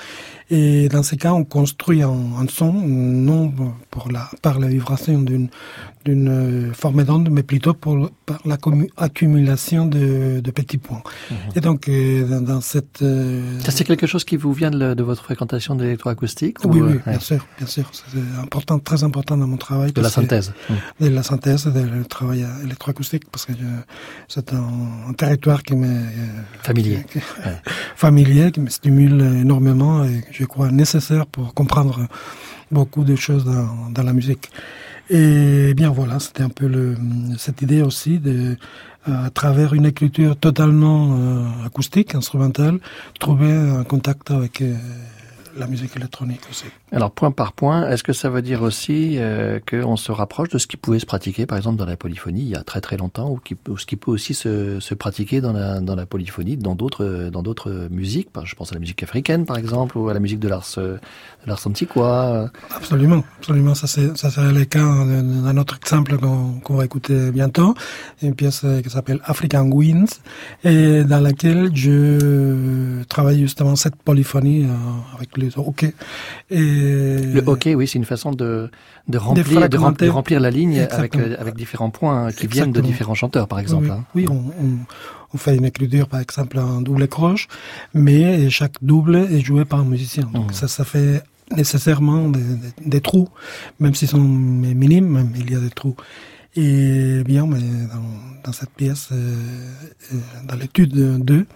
Et 0.51 0.89
dans 0.89 1.03
ce 1.03 1.15
cas, 1.17 1.33
on 1.33 1.45
construit 1.45 2.03
un, 2.03 2.21
un 2.43 2.49
son, 2.49 2.73
non 2.73 3.53
pour 3.91 4.11
la, 4.11 4.29
par 4.43 4.59
la 4.59 4.69
vibration 4.69 5.21
d'une 5.23 5.49
d'une 6.05 6.29
euh, 6.29 6.73
forme 6.73 7.05
d'onde, 7.05 7.29
mais 7.31 7.43
plutôt 7.43 7.75
pour, 7.75 8.11
par 8.27 8.41
l'accumulation 8.45 9.87
de, 9.87 10.41
de, 10.41 10.51
petits 10.51 10.79
points. 10.79 11.03
Mmh. 11.31 11.35
Et 11.57 11.61
donc, 11.61 11.89
euh, 11.89 12.41
dans, 12.41 12.61
cette... 12.61 13.03
Euh... 13.03 13.61
Ça, 13.61 13.71
c'est 13.71 13.85
quelque 13.85 14.07
chose 14.07 14.25
qui 14.25 14.37
vous 14.37 14.53
vient 14.53 14.71
de, 14.71 14.95
de 14.95 15.03
votre 15.03 15.23
fréquentation 15.23 15.75
de 15.75 15.85
l'électroacoustique 15.85 16.59
Oui, 16.65 16.81
oui, 16.81 16.99
bien 17.07 17.21
sûr, 17.21 17.47
bien 17.59 17.67
sûr. 17.67 17.91
C'est 17.93 18.19
important, 18.41 18.79
très 18.79 19.05
important 19.05 19.37
dans 19.37 19.47
mon 19.47 19.57
travail. 19.57 19.93
De 19.93 20.01
la 20.01 20.11
synthèse. 20.11 20.53
Mmh. 20.69 21.05
De 21.05 21.09
la 21.11 21.23
synthèse, 21.23 21.67
du 21.67 22.05
travail 22.07 22.47
électroacoustique, 22.65 23.31
parce 23.31 23.47
que 23.47 23.53
c'est 24.29 24.53
un, 24.53 25.09
un, 25.09 25.13
territoire 25.13 25.63
qui 25.63 25.77
m'est... 25.77 26.07
Familier. 26.63 27.05
Qui, 27.11 27.19
ouais. 27.19 27.23
familier, 27.97 28.51
qui 28.51 28.61
me 28.61 28.69
stimule 28.69 29.21
énormément 29.21 30.05
et 30.05 30.23
je 30.31 30.45
crois 30.45 30.71
nécessaire 30.71 31.27
pour 31.27 31.55
comprendre 31.55 32.07
beaucoup 32.73 33.05
de 33.05 33.15
choses 33.17 33.45
dans, 33.45 33.91
dans 33.91 34.03
la 34.03 34.13
musique. 34.13 34.51
Et 35.15 35.75
bien 35.75 35.91
voilà, 35.91 36.19
c'était 36.21 36.43
un 36.43 36.49
peu 36.49 36.67
le, 36.67 36.97
cette 37.37 37.61
idée 37.61 37.83
aussi 37.83 38.19
de, 38.19 38.57
à 39.05 39.29
travers 39.29 39.75
une 39.75 39.85
écriture 39.85 40.39
totalement 40.39 41.19
euh, 41.19 41.67
acoustique, 41.67 42.15
instrumentale, 42.15 42.79
trouver 43.21 43.53
un 43.53 43.85
contact 43.85 44.31
avec 44.31 44.63
euh, 44.63 44.75
la 45.57 45.67
musique 45.67 45.97
électronique 45.97 46.41
aussi. 46.51 46.65
Alors 46.93 47.11
point 47.11 47.31
par 47.31 47.53
point, 47.53 47.89
est-ce 47.89 48.03
que 48.03 48.13
ça 48.13 48.31
veut 48.31 48.43
dire 48.43 48.63
aussi 48.63 49.17
euh, 49.19 49.59
qu'on 49.69 49.97
se 49.97 50.13
rapproche 50.13 50.49
de 50.51 50.59
ce 50.59 50.67
qui 50.67 50.77
pouvait 50.77 50.99
se 50.99 51.07
pratiquer 51.07 51.47
par 51.47 51.59
exemple 51.59 51.79
dans 51.79 51.87
la 51.87 51.97
polyphonie 51.97 52.43
il 52.43 52.49
y 52.49 52.57
a 52.57 52.63
très 52.63 52.81
très 52.81 52.97
longtemps 52.97 53.31
ou, 53.31 53.37
qui, 53.37 53.57
ou 53.69 53.77
ce 53.79 53.87
qui 53.87 53.97
peut 53.97 54.11
aussi 54.11 54.35
se, 54.35 54.81
se 54.81 54.95
pratiquer 54.95 55.41
dans 55.41 55.53
la, 55.53 55.81
dans 55.81 55.95
la 55.95 56.07
polyphonie 56.07 56.57
dans 56.57 56.75
d'autres 56.75 57.31
dans 57.33 57.43
d'autres 57.43 57.89
musiques? 57.91 58.29
Je 58.45 58.55
pense 58.55 58.73
à 58.73 58.75
la 58.75 58.81
musique 58.81 59.03
africaine 59.03 59.47
par 59.47 59.57
exemple 59.57 59.99
ou 59.99 60.09
à 60.09 60.15
la 60.15 60.21
musique 60.21 60.41
de 60.41 60.49
l'ars 60.49 61.67
antiquois. 61.67 62.51
Absolument, 62.75 63.25
absolument. 63.39 63.75
Ça 63.75 63.87
c'est 63.87 64.09
le 64.09 64.65
cas 64.65 64.81
d'un 64.81 65.57
autre 65.57 65.77
exemple 65.77 66.17
qu'on 66.19 66.61
qu 66.61 66.73
va 66.73 66.85
écouter 66.85 67.31
bientôt, 67.31 67.75
une 68.23 68.35
pièce 68.35 68.65
qui 68.83 68.91
s'appelle 68.91 69.21
African 69.25 69.71
Winds 69.71 70.21
et 70.65 71.05
dans 71.05 71.21
laquelle 71.21 71.71
je 71.75 73.03
travaille 73.05 73.41
justement 73.41 73.77
cette 73.77 73.97
polyphonie 73.97 74.65
euh, 74.65 75.17
avec 75.17 75.37
les 75.43 75.59
hockey. 75.59 75.95
Et 76.51 76.59
le 76.59 77.43
hockey, 77.47 77.75
oui, 77.75 77.87
c'est 77.87 77.99
une 77.99 78.05
façon 78.05 78.33
de, 78.33 78.71
de, 79.09 79.19
remplir, 79.19 79.69
de, 79.69 79.77
remplir, 79.77 80.09
de 80.09 80.13
remplir 80.13 80.41
la 80.41 80.51
ligne 80.51 80.87
avec, 80.91 81.17
euh, 81.17 81.37
avec 81.39 81.55
différents 81.55 81.91
points 81.91 82.31
qui 82.33 82.45
Exactement. 82.45 82.53
viennent 82.53 82.73
de 82.73 82.81
différents 82.81 83.15
chanteurs, 83.15 83.49
par 83.49 83.59
exemple. 83.59 83.87
Oui, 83.87 83.93
hein. 83.93 84.05
oui 84.15 84.27
on, 84.29 84.65
on, 84.65 84.79
on, 85.35 85.39
fait 85.39 85.57
une 85.57 85.65
écriture, 85.65 86.09
par 86.09 86.21
exemple, 86.21 86.59
en 86.59 86.81
double 86.81 87.09
croche, 87.09 87.49
mais 87.95 88.51
chaque 88.51 88.75
double 88.83 89.17
est 89.17 89.41
joué 89.41 89.65
par 89.65 89.81
un 89.81 89.85
musicien. 89.85 90.29
Donc 90.33 90.51
mmh. 90.51 90.55
ça, 90.55 90.69
ça 90.69 90.85
fait 90.85 91.23
nécessairement 91.57 92.29
des, 92.29 92.41
des, 92.41 92.73
des 92.87 93.01
trous, 93.01 93.29
même 93.81 93.95
s'ils 93.95 94.09
sont 94.09 94.21
minimes, 94.21 95.31
il 95.37 95.51
y 95.51 95.57
a 95.57 95.61
des 95.61 95.71
trous. 95.71 95.97
Et 96.55 97.23
bien, 97.25 97.47
mais 97.47 97.61
dans, 97.61 98.45
dans 98.45 98.53
cette 98.53 98.71
pièce, 98.71 99.09
euh, 99.13 99.37
dans 100.47 100.57
l'étude 100.57 100.95
2, 100.95 101.47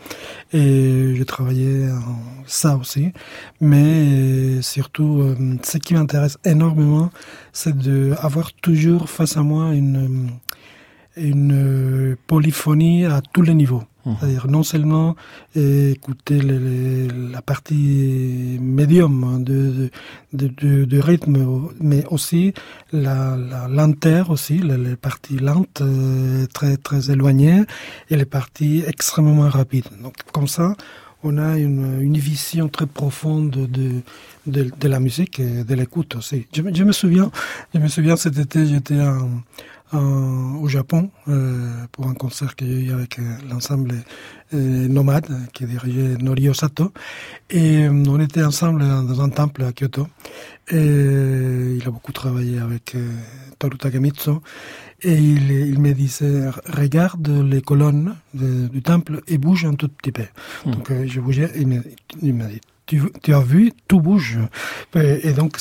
et 0.55 1.15
j'ai 1.15 1.25
travaillé 1.27 1.91
en 1.91 2.17
ça 2.47 2.77
aussi. 2.77 3.13
Mais 3.61 4.63
surtout, 4.63 5.21
euh, 5.21 5.59
ce 5.63 5.79
qui 5.79 5.95
m'intéresse 5.95 6.39
énormément, 6.45 7.11
c'est 7.53 7.77
de 7.77 8.15
avoir 8.21 8.53
toujours 8.55 9.11
face 9.11 9.37
à 9.37 9.43
moi 9.43 9.75
une 9.75 10.31
une 11.17 12.17
polyphonie 12.27 13.07
à 13.07 13.23
tous 13.33 13.43
les 13.43 13.55
niveaux. 13.55 13.85
C'est-à-dire 14.21 14.47
non 14.49 14.63
seulement 14.63 15.17
écouter 15.55 16.41
la 16.41 17.43
partie 17.43 18.57
médium 18.61 19.43
de, 19.43 19.91
de, 20.33 21.01
rythme, 21.01 21.69
mais 21.81 22.05
aussi 22.11 22.53
la, 22.93 23.37
la 23.37 23.69
lenteur 23.69 24.31
aussi, 24.31 24.59
les, 24.59 24.77
les 24.77 24.97
parties 24.97 25.39
lentes 25.39 25.81
euh, 25.81 26.47
très 26.53 26.77
très 26.77 27.11
éloignées 27.11 27.63
et 28.11 28.17
les 28.17 28.25
parties 28.25 28.85
extrêmement 28.87 29.49
rapides. 29.49 29.89
Donc 30.03 30.15
comme 30.33 30.47
ça, 30.47 30.75
on 31.23 31.39
a 31.39 31.59
une, 31.59 32.01
une 32.01 32.19
vision 32.19 32.69
très 32.69 32.87
profonde 32.87 33.51
de, 33.51 34.03
de, 34.47 34.89
la 34.89 35.01
musique 35.01 35.41
et 35.41 35.65
de 35.65 35.75
l'écoute 35.75 36.17
aussi. 36.17 36.47
Je, 36.55 36.63
je, 36.73 36.85
me 36.85 36.93
souviens, 36.93 37.31
je 37.75 37.81
me 37.81 37.89
souviens 37.89 38.17
cet 38.17 38.39
été, 38.39 38.67
j'étais 38.67 39.01
en, 39.01 39.29
au 39.93 40.69
Japon 40.69 41.11
euh, 41.29 41.87
pour 41.93 42.09
un 42.09 42.15
concert 42.15 42.57
que 42.57 42.65
j'ai 42.67 42.87
eu 42.87 42.93
avec 42.93 43.19
euh, 43.19 43.23
l'ensemble 43.49 43.95
euh, 44.53 44.89
Nomade 44.89 45.29
qui 45.53 45.65
dirigeait 45.65 46.17
Norio 46.21 46.55
Sato. 46.55 46.93
Et 47.51 47.89
on 47.89 48.21
était 48.21 48.43
ensemble 48.43 48.81
dans 48.81 49.21
un 49.21 49.29
temple 49.29 49.63
à 49.63 49.73
Kyoto. 49.73 50.09
Et 50.69 51.77
il 51.77 51.83
a 51.87 51.91
beaucoup 51.91 52.13
travaillé 52.13 52.59
avec 52.59 52.97
Toru 53.59 53.79
Takemitsu. 53.79 54.33
Et 55.03 55.15
il, 55.15 55.51
il, 55.53 55.79
me 55.79 55.93
disait 55.93 56.49
regarde 56.69 57.29
les 57.29 57.63
colonnes 57.63 58.17
de, 58.35 58.67
du 58.67 58.83
temple 58.83 59.23
et 59.29 59.39
bouge 59.39 59.65
un 59.65 59.75
tout 59.75 59.89
petit 59.89 60.11
peu. 60.11 60.25
Mmh. 60.65 60.71
donc 60.71 60.93
je 61.07 61.21
bougeais 61.21 61.51
et 61.55 61.65
il 62.23 62.35
m'a 62.35 62.47
dit 62.47 62.61
tu, 62.87 63.03
tu, 63.23 63.35
as 63.35 63.41
vu, 63.41 63.73
tout 63.89 64.01
bouge. 64.01 64.39
Et, 64.95 65.29
et 65.29 65.33
donc, 65.33 65.59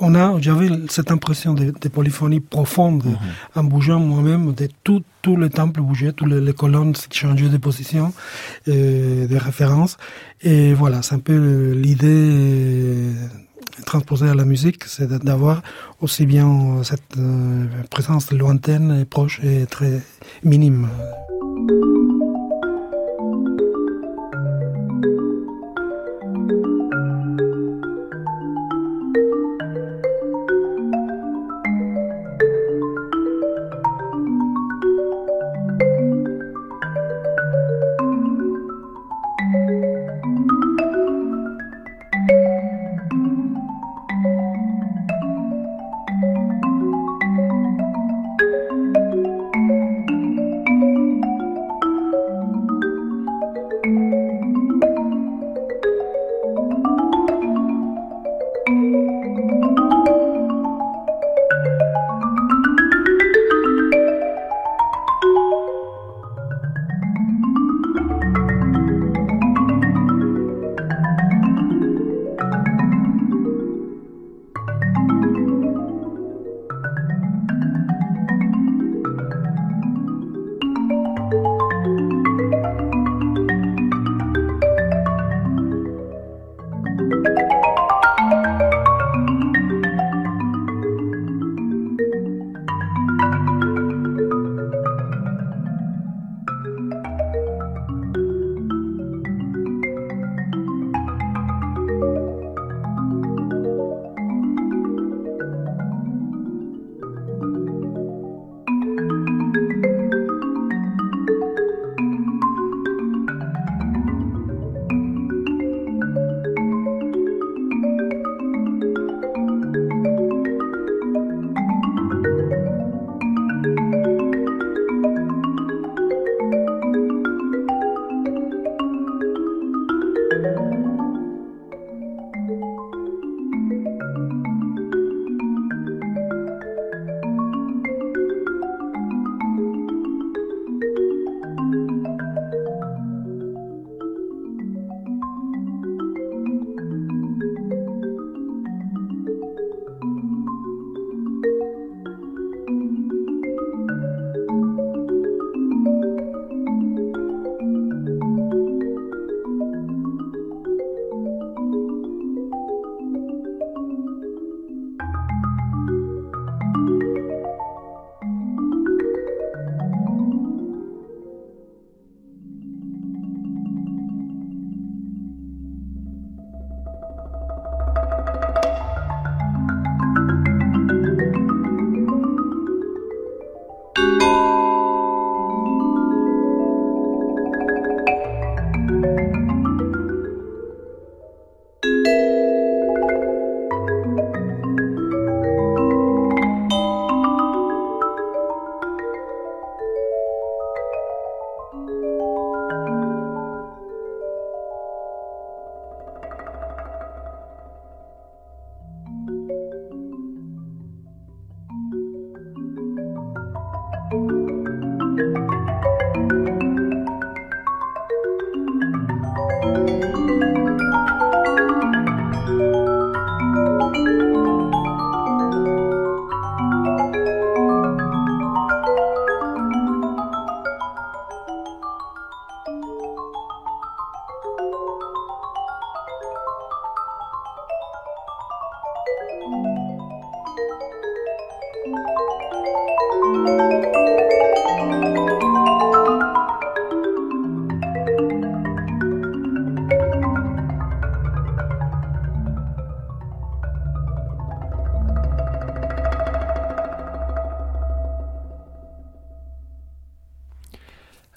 on 0.00 0.14
a, 0.14 0.40
j'avais 0.40 0.68
cette 0.88 1.10
impression 1.10 1.54
de, 1.54 1.72
de 1.80 1.88
polyphonie 1.88 2.40
profonde 2.40 3.04
mm 3.04 3.12
-hmm. 3.12 3.58
en 3.60 3.64
bougeant 3.64 4.00
moi-même, 4.00 4.52
de 4.52 4.68
tout, 4.84 5.02
tout 5.22 5.36
le 5.36 5.48
temple 5.48 5.80
bougeait, 5.80 6.12
toutes 6.12 6.30
les, 6.32 6.40
les 6.40 6.56
colonnes 6.62 6.94
changeaient 7.20 7.52
de 7.56 7.60
position, 7.68 8.06
et 8.66 9.26
de 9.32 9.36
référence. 9.48 9.92
Et 10.50 10.74
voilà, 10.74 11.02
c'est 11.02 11.14
un 11.14 11.24
peu 11.30 11.38
l'idée 11.84 13.12
transposée 13.84 14.28
à 14.28 14.34
la 14.34 14.44
musique, 14.44 14.84
c'est 14.84 15.08
d'avoir 15.24 15.62
aussi 16.00 16.24
bien 16.26 16.82
cette 16.82 17.16
euh, 17.18 17.66
présence 17.90 18.32
lointaine 18.32 19.00
et 19.00 19.04
proche 19.04 19.40
et 19.42 19.66
très 19.66 20.00
minime. 20.44 20.88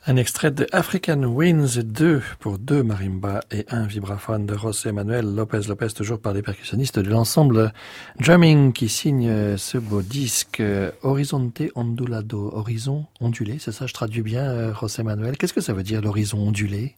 Un 0.10 0.16
extrait 0.16 0.50
de 0.50 0.66
African 0.72 1.22
Winds 1.22 1.78
2 1.78 2.24
pour 2.40 2.58
deux 2.58 2.82
marimba 2.82 3.42
et 3.52 3.68
un 3.70 3.86
vibraphone 3.86 4.48
de 4.48 4.58
José 4.58 4.92
Manuel 4.92 5.36
Lopez 5.36 5.68
Lopez, 5.68 5.90
toujours 5.90 6.20
par 6.20 6.34
les 6.34 6.42
percussionnistes 6.42 6.98
de 6.98 7.12
l'ensemble 7.12 7.72
Drumming 8.20 8.74
qui 8.74 8.90
signe 8.90 9.56
ce 9.56 9.78
beau 9.78 10.02
disque 10.02 10.64
Horizonte 11.04 11.62
Ondulado. 11.76 12.50
Horizon 12.56 13.06
ondulé, 13.20 13.58
c'est 13.60 13.72
ça, 13.72 13.86
je 13.86 13.94
traduis 13.94 14.24
bien, 14.24 14.74
José 14.74 15.04
Manuel. 15.04 15.38
Qu'est-ce 15.38 15.54
que 15.54 15.62
ça 15.62 15.74
veut 15.74 15.84
dire 15.84 16.02
l'horizon 16.02 16.40
ondulé? 16.40 16.96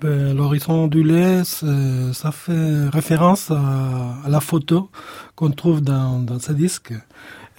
Ben, 0.00 0.36
L'horizon 0.36 0.72
ondulé, 0.72 1.44
ça 1.44 2.32
fait 2.32 2.88
référence 2.88 3.52
à, 3.52 4.28
la 4.28 4.40
photo 4.40 4.90
qu'on 5.36 5.50
trouve 5.52 5.82
dans 5.82 6.40
ce 6.40 6.50
disque. 6.50 6.92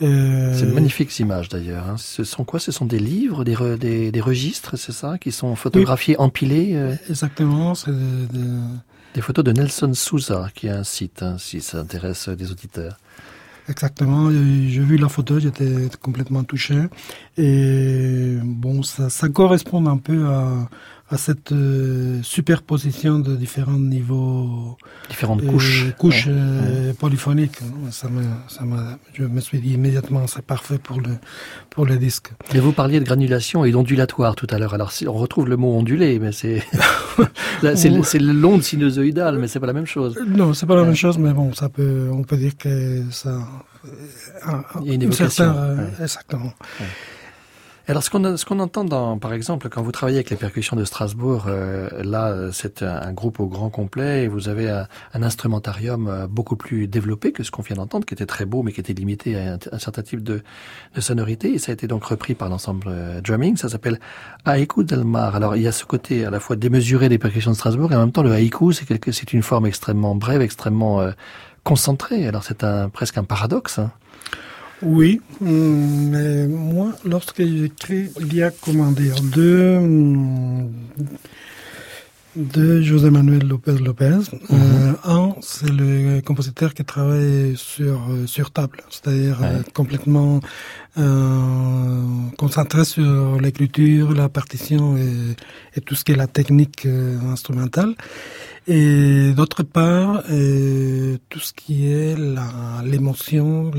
Euh, 0.01 0.53
c'est 0.53 0.65
une 0.65 0.73
magnifique 0.73 1.17
image 1.19 1.49
d'ailleurs. 1.49 1.87
Hein. 1.87 1.95
Ce 1.97 2.23
sont 2.23 2.43
quoi? 2.43 2.59
Ce 2.59 2.71
sont 2.71 2.85
des 2.85 2.99
livres, 2.99 3.43
des, 3.43 4.11
des, 4.11 4.21
registres, 4.21 4.77
c'est 4.77 4.91
ça, 4.91 5.17
qui 5.17 5.31
sont 5.31 5.55
photographiés, 5.55 6.17
empilés 6.17 6.71
euh? 6.73 6.95
Exactement. 7.09 7.75
C'est 7.75 7.91
des, 7.91 9.21
photos 9.21 9.43
de 9.43 9.51
Nelson 9.51 9.93
Souza, 9.93 10.49
qui 10.55 10.69
a 10.69 10.77
un 10.77 10.83
site, 10.83 11.23
hein, 11.23 11.35
si 11.37 11.61
ça 11.61 11.79
intéresse 11.79 12.29
des 12.29 12.51
auditeurs. 12.51 12.97
Exactement. 13.67 14.31
J'ai 14.31 14.81
vu 14.81 14.97
la 14.97 15.09
photo, 15.09 15.39
j'étais 15.39 15.89
complètement 16.01 16.43
touché. 16.43 16.75
Et 17.37 18.37
bon, 18.41 18.81
ça, 18.81 19.09
ça 19.09 19.29
correspond 19.29 19.85
un 19.85 19.97
peu 19.97 20.25
à, 20.27 20.67
à 21.11 21.17
cette 21.17 21.51
euh, 21.51 22.21
superposition 22.21 23.17
de 23.19 23.35
différents 23.35 23.79
niveaux, 23.79 24.77
différentes 25.09 25.43
couches, 25.45 25.91
couches 25.97 26.27
euh, 26.27 26.93
polyphoniques. 26.93 27.57
Ça 27.89 28.09
me, 28.09 28.21
ça 28.47 28.63
je 29.13 29.23
me 29.23 29.41
suis 29.41 29.59
dit 29.59 29.73
immédiatement, 29.73 30.27
c'est 30.27 30.45
parfait 30.45 30.77
pour 30.77 31.01
le 31.01 31.09
pour 31.71 31.85
le 31.85 31.97
disque. 31.97 32.31
Et 32.53 32.59
vous 32.59 32.73
parliez 32.73 32.99
de 32.99 33.05
granulation 33.05 33.65
et 33.65 33.71
d'ondulatoire 33.71 34.35
tout 34.35 34.47
à 34.51 34.59
l'heure. 34.59 34.75
Alors 34.75 34.91
on 35.07 35.13
retrouve 35.13 35.49
le 35.49 35.57
mot 35.57 35.75
ondulé, 35.75 36.19
mais 36.19 36.31
c'est 36.31 36.63
c'est 37.75 38.19
l'onde 38.19 38.61
sinusoïdale, 38.61 39.39
mais 39.39 39.47
c'est 39.47 39.59
pas 39.59 39.67
la 39.67 39.73
même 39.73 39.87
chose. 39.87 40.19
Non, 40.27 40.53
c'est 40.53 40.67
pas 40.67 40.75
la 40.75 40.83
même 40.83 40.95
chose, 40.95 41.17
mais 41.17 41.33
bon, 41.33 41.53
ça 41.53 41.69
peut, 41.69 42.09
on 42.11 42.23
peut 42.23 42.37
dire 42.37 42.55
que 42.57 43.03
ça. 43.09 43.39
Il 44.81 44.87
y 44.87 44.91
a 44.91 44.93
une 44.93 45.03
évocation. 45.03 45.55
Exactement. 45.99 46.53
Alors, 47.89 48.03
ce 48.03 48.11
qu'on 48.11 48.37
ce 48.37 48.45
qu'on 48.45 48.59
entend 48.59 48.83
dans, 48.83 49.17
par 49.17 49.33
exemple, 49.33 49.67
quand 49.67 49.81
vous 49.81 49.91
travaillez 49.91 50.19
avec 50.19 50.29
les 50.29 50.35
percussions 50.35 50.75
de 50.75 50.85
Strasbourg, 50.85 51.45
euh, 51.47 51.89
là, 52.03 52.51
c'est 52.51 52.83
un, 52.83 53.11
groupe 53.13 53.39
au 53.39 53.47
grand 53.47 53.71
complet 53.71 54.25
et 54.25 54.27
vous 54.27 54.47
avez 54.47 54.69
un, 54.69 54.87
instrumentarium 55.23 56.07
euh, 56.07 56.27
beaucoup 56.27 56.55
plus 56.55 56.87
développé 56.87 57.31
que 57.31 57.41
ce 57.41 57.49
qu'on 57.49 57.63
vient 57.63 57.77
d'entendre, 57.77 58.05
qui 58.05 58.13
était 58.13 58.27
très 58.27 58.45
beau, 58.45 58.61
mais 58.61 58.73
qui 58.73 58.79
était 58.79 58.93
limité 58.93 59.39
à 59.39 59.57
un, 59.71 59.79
certain 59.79 60.03
type 60.03 60.21
de, 60.21 60.43
de, 60.93 61.01
sonorité. 61.01 61.51
Et 61.51 61.57
ça 61.57 61.71
a 61.71 61.73
été 61.73 61.87
donc 61.87 62.03
repris 62.03 62.35
par 62.35 62.47
l'ensemble 62.47 62.85
euh, 62.89 63.21
drumming. 63.21 63.57
Ça 63.57 63.69
s'appelle 63.69 63.99
Haïku 64.45 64.83
del 64.83 65.03
Mar. 65.03 65.35
Alors, 65.35 65.55
il 65.55 65.63
y 65.63 65.67
a 65.67 65.71
ce 65.71 65.85
côté 65.85 66.25
à 66.25 66.29
la 66.29 66.39
fois 66.39 66.57
démesuré 66.57 67.09
des 67.09 67.17
percussions 67.17 67.49
de 67.49 67.55
Strasbourg 67.55 67.91
et 67.91 67.95
en 67.95 68.01
même 68.01 68.11
temps, 68.11 68.21
le 68.21 68.31
haïku, 68.31 68.71
c'est 68.71 68.85
quelque, 68.85 69.11
c'est 69.11 69.33
une 69.33 69.41
forme 69.41 69.65
extrêmement 69.65 70.13
brève, 70.13 70.43
extrêmement 70.43 71.11
concentrée. 71.63 72.27
Alors, 72.27 72.43
c'est 72.43 72.63
un, 72.63 72.89
presque 72.89 73.17
un 73.17 73.23
paradoxe. 73.23 73.79
Hein. 73.79 73.91
Oui, 74.81 75.19
mais 75.41 76.47
moi, 76.47 76.93
lorsque 77.03 77.43
j'écris, 77.43 78.09
il 78.21 78.33
y 78.33 78.41
a, 78.41 78.51
comment 78.51 78.91
dire, 78.91 79.15
deux, 79.21 79.79
de 82.39 82.81
José 82.81 83.09
Manuel 83.09 83.47
Lopez 83.47 83.77
Lopez. 83.79 84.17
Mhm. 84.31 84.39
Euh, 84.51 84.93
un, 85.03 85.35
c'est 85.41 85.69
le 85.69 86.21
compositeur 86.21 86.73
qui 86.73 86.85
travaille 86.85 87.55
sur 87.57 88.09
euh, 88.09 88.25
sur 88.27 88.51
table, 88.51 88.81
c'est-à-dire 88.89 89.39
euh, 89.43 89.61
complètement 89.73 90.39
concentré 92.37 92.83
sur 92.83 93.39
l'écriture, 93.39 94.11
la 94.11 94.27
partition 94.27 94.97
et, 94.97 95.35
et, 95.75 95.81
tout 95.81 95.95
ce 95.95 96.03
qui 96.03 96.11
est 96.11 96.17
la 96.17 96.27
technique 96.27 96.85
instrumentale. 96.85 97.95
Et 98.67 99.31
d'autre 99.31 99.63
part, 99.63 100.23
tout 100.23 101.39
ce 101.39 101.53
qui 101.53 101.89
est 101.89 102.17
l'émotion, 102.83 103.71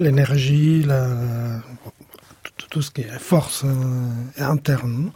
l'énergie, 0.00 0.84
tout, 2.56 2.66
tout, 2.70 2.82
ce 2.82 2.90
qui 2.90 3.02
est 3.02 3.18
force 3.20 3.64
interne. 4.36 5.12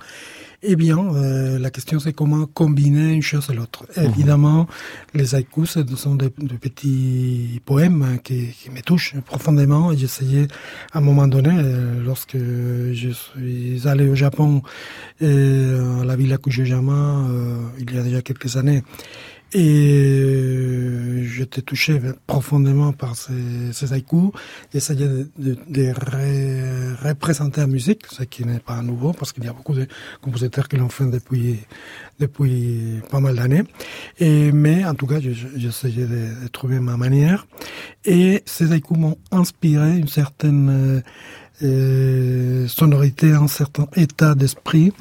Eh 0.68 0.74
bien, 0.74 0.98
euh, 0.98 1.60
la 1.60 1.70
question 1.70 2.00
c'est 2.00 2.12
comment 2.12 2.44
combiner 2.46 3.12
une 3.12 3.22
chose 3.22 3.46
et 3.50 3.54
l'autre. 3.54 3.86
Mhm. 3.96 4.04
Évidemment, 4.06 4.66
les 5.14 5.36
haïkus 5.36 5.70
ce 5.70 5.96
sont 5.96 6.16
des, 6.16 6.28
petits 6.28 7.60
poèmes 7.64 8.18
qui, 8.24 8.48
qui, 8.48 8.70
me 8.70 8.80
touchent 8.80 9.14
profondément. 9.20 9.92
Et 9.92 9.96
j'essayais 9.96 10.48
à 10.92 10.98
un 10.98 11.00
moment 11.02 11.28
donné, 11.28 11.50
euh, 11.52 12.02
lorsque 12.04 12.36
je 12.36 13.10
suis 13.10 13.86
allé 13.86 14.08
au 14.08 14.16
Japon 14.16 14.62
et 15.20 15.26
à 16.00 16.04
la 16.04 16.16
villa 16.16 16.36
Kujiyama 16.36 17.28
euh, 17.30 17.58
il 17.78 17.94
y 17.94 17.98
a 17.98 18.02
déjà 18.02 18.22
quelques 18.22 18.56
années, 18.56 18.82
et 19.52 20.20
euh, 20.20 21.24
j'étais 21.24 21.62
touché 21.62 22.00
profondément 22.26 22.92
par 22.92 23.14
ces, 23.14 23.72
ces 23.72 23.92
haïkus. 23.92 24.30
J'essayais 24.72 25.06
de, 25.06 25.30
de, 25.38 25.56
de 25.68 27.06
représenter 27.06 27.60
la 27.60 27.66
musique, 27.68 28.06
ce 28.10 28.24
qui 28.24 28.44
n'est 28.44 28.58
pas 28.58 28.82
nouveau 28.82 29.12
parce 29.12 29.32
qu'il 29.32 29.44
y 29.44 29.48
a 29.48 29.52
beaucoup 29.52 29.74
de 29.74 29.86
compositeurs 30.20 30.68
qui 30.68 30.76
l'ont 30.76 30.88
fait 30.88 31.06
depuis 31.06 31.60
depuis 32.18 33.00
pas 33.10 33.20
mal 33.20 33.36
d'années. 33.36 33.62
Et 34.18 34.50
mais 34.52 34.84
en 34.84 34.94
tout 34.94 35.06
cas, 35.06 35.20
j'essayais 35.20 36.06
de, 36.06 36.42
de, 36.42 36.48
trouver 36.48 36.80
ma 36.80 36.96
manière. 36.96 37.46
Et 38.04 38.42
ces 38.46 38.72
haïkus 38.72 38.96
m'ont 38.96 39.18
inspiré 39.30 39.96
une 39.96 40.08
certaine 40.08 40.68
euh, 40.70 41.00
euh, 41.62 42.66
sonorité, 42.68 43.32
un 43.32 43.48
certain 43.48 43.86
état 43.96 44.34
d'esprit 44.34 44.92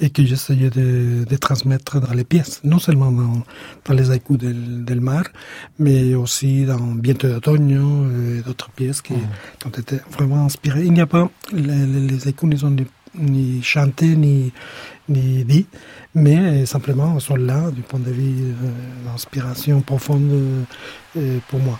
et 0.00 0.10
que 0.10 0.24
j'essayais 0.24 0.70
de, 0.70 1.24
de, 1.24 1.36
transmettre 1.36 2.00
dans 2.00 2.12
les 2.12 2.24
pièces, 2.24 2.60
non 2.64 2.78
seulement 2.78 3.12
dans, 3.12 3.42
dans 3.84 3.94
les 3.94 4.10
haïkus 4.10 4.38
del, 4.38 4.84
del, 4.84 5.00
mar, 5.00 5.24
mais 5.78 6.14
aussi 6.14 6.64
dans 6.64 6.80
Bientôt 6.80 7.28
d'automne 7.28 7.70
et 7.70 8.42
d'autres 8.42 8.70
pièces 8.70 9.02
qui 9.02 9.14
mmh. 9.14 9.66
ont 9.66 9.70
été 9.70 9.96
vraiment 10.10 10.44
inspirées. 10.44 10.84
Il 10.84 10.92
n'y 10.92 11.00
a 11.00 11.06
pas, 11.06 11.30
les, 11.52 11.86
les 11.86 12.26
haïkus 12.26 12.48
ne 12.48 12.56
sont 12.56 12.70
ni, 12.70 12.86
ni 13.14 13.62
chantés 13.62 14.16
ni, 14.16 14.52
ni 15.08 15.44
dit, 15.44 15.66
mais 16.14 16.66
simplement 16.66 17.18
sont 17.20 17.36
là 17.36 17.70
du 17.70 17.82
point 17.82 18.00
de 18.00 18.10
vue 18.10 18.52
euh, 18.52 19.04
d'inspiration 19.04 19.80
profonde 19.80 20.66
euh, 21.16 21.38
pour 21.48 21.60
moi. 21.60 21.78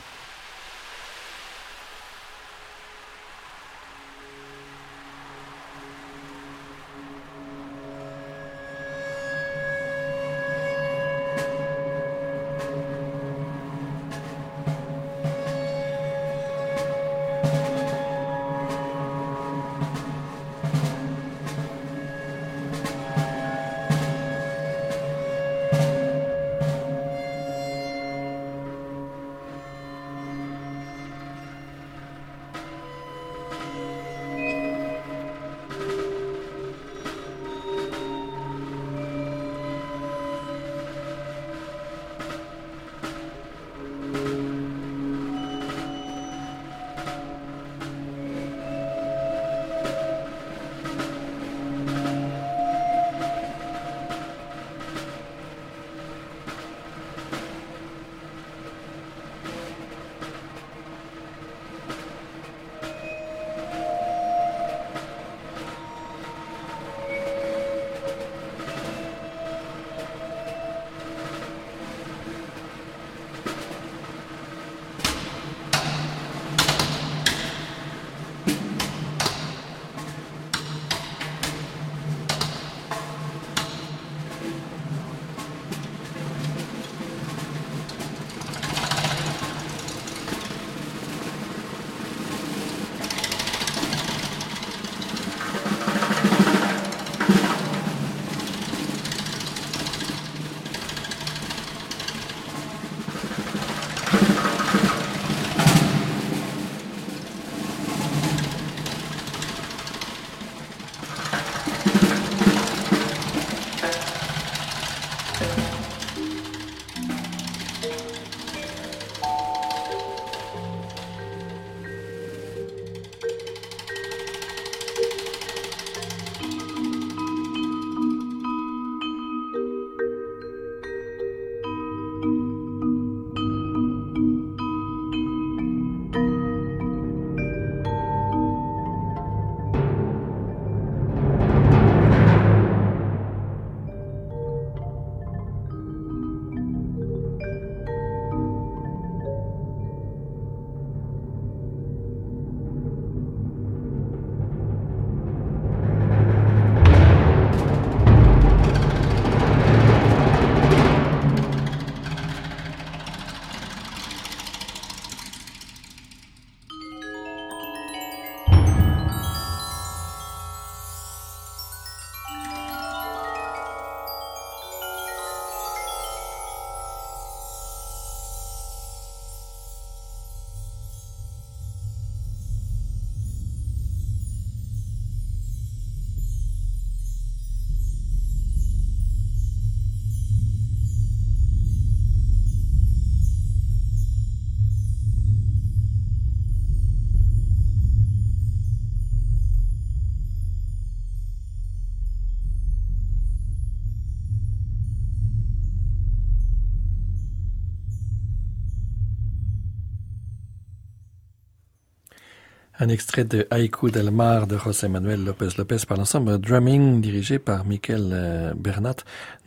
Un 212.82 212.88
extrait 212.88 213.24
de 213.24 213.46
Haïku 213.50 213.90
del 213.90 214.10
Mar 214.10 214.46
de 214.46 214.56
José 214.56 214.88
Manuel 214.88 215.22
López 215.22 215.48
López 215.58 215.84
par 215.86 215.98
l'ensemble 215.98 216.38
Drumming 216.38 217.02
dirigé 217.02 217.38
par 217.38 217.66
Michael 217.66 218.08
euh, 218.10 218.54
Bernat. 218.54 218.96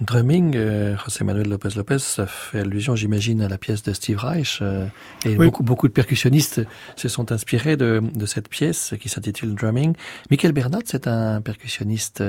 Drumming, 0.02 0.56
euh, 0.56 0.96
José 1.04 1.24
Manuel 1.24 1.50
López 1.50 1.70
López, 1.76 1.98
ça 1.98 2.28
fait 2.28 2.60
allusion, 2.60 2.96
j'imagine, 2.96 3.42
à 3.42 3.50
la 3.50 3.58
pièce 3.58 3.82
de 3.82 3.92
Steve 3.92 4.20
Reich. 4.20 4.60
Euh, 4.62 4.86
et 5.26 5.34
beaucoup, 5.34 5.64
beaucoup 5.64 5.88
de 5.88 5.94
percussionnistes 5.94 6.62
se 6.96 7.08
sont 7.08 7.32
inspirés 7.32 7.76
de, 7.76 8.04
de 8.14 8.26
cette 8.28 8.50
pièce 8.50 8.94
qui 9.00 9.10
s'intitule 9.10 9.56
Drumming. 9.56 9.96
Michael 10.30 10.52
Bernat, 10.52 10.82
c'est 10.86 11.08
un 11.08 11.42
percussionniste 11.42 12.22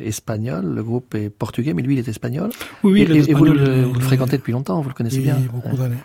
espagnol. 0.00 0.66
Le 0.66 0.84
groupe 0.84 1.16
est 1.16 1.30
portugais, 1.30 1.74
mais 1.74 1.82
lui, 1.82 1.94
il 1.94 1.98
est 1.98 2.06
espagnol. 2.06 2.50
Oui, 2.84 3.04
oui. 3.08 3.24
Et, 3.28 3.34
vous, 3.34 3.44
le, 3.44 3.92
fréquentez 3.98 4.36
depuis 4.36 4.52
longtemps, 4.52 4.80
vous 4.80 4.88
le 4.88 4.94
connaissez 4.94 5.16
oui, 5.16 5.24
bien. 5.24 5.42
beaucoup 5.52 5.76
d'années. 5.76 6.04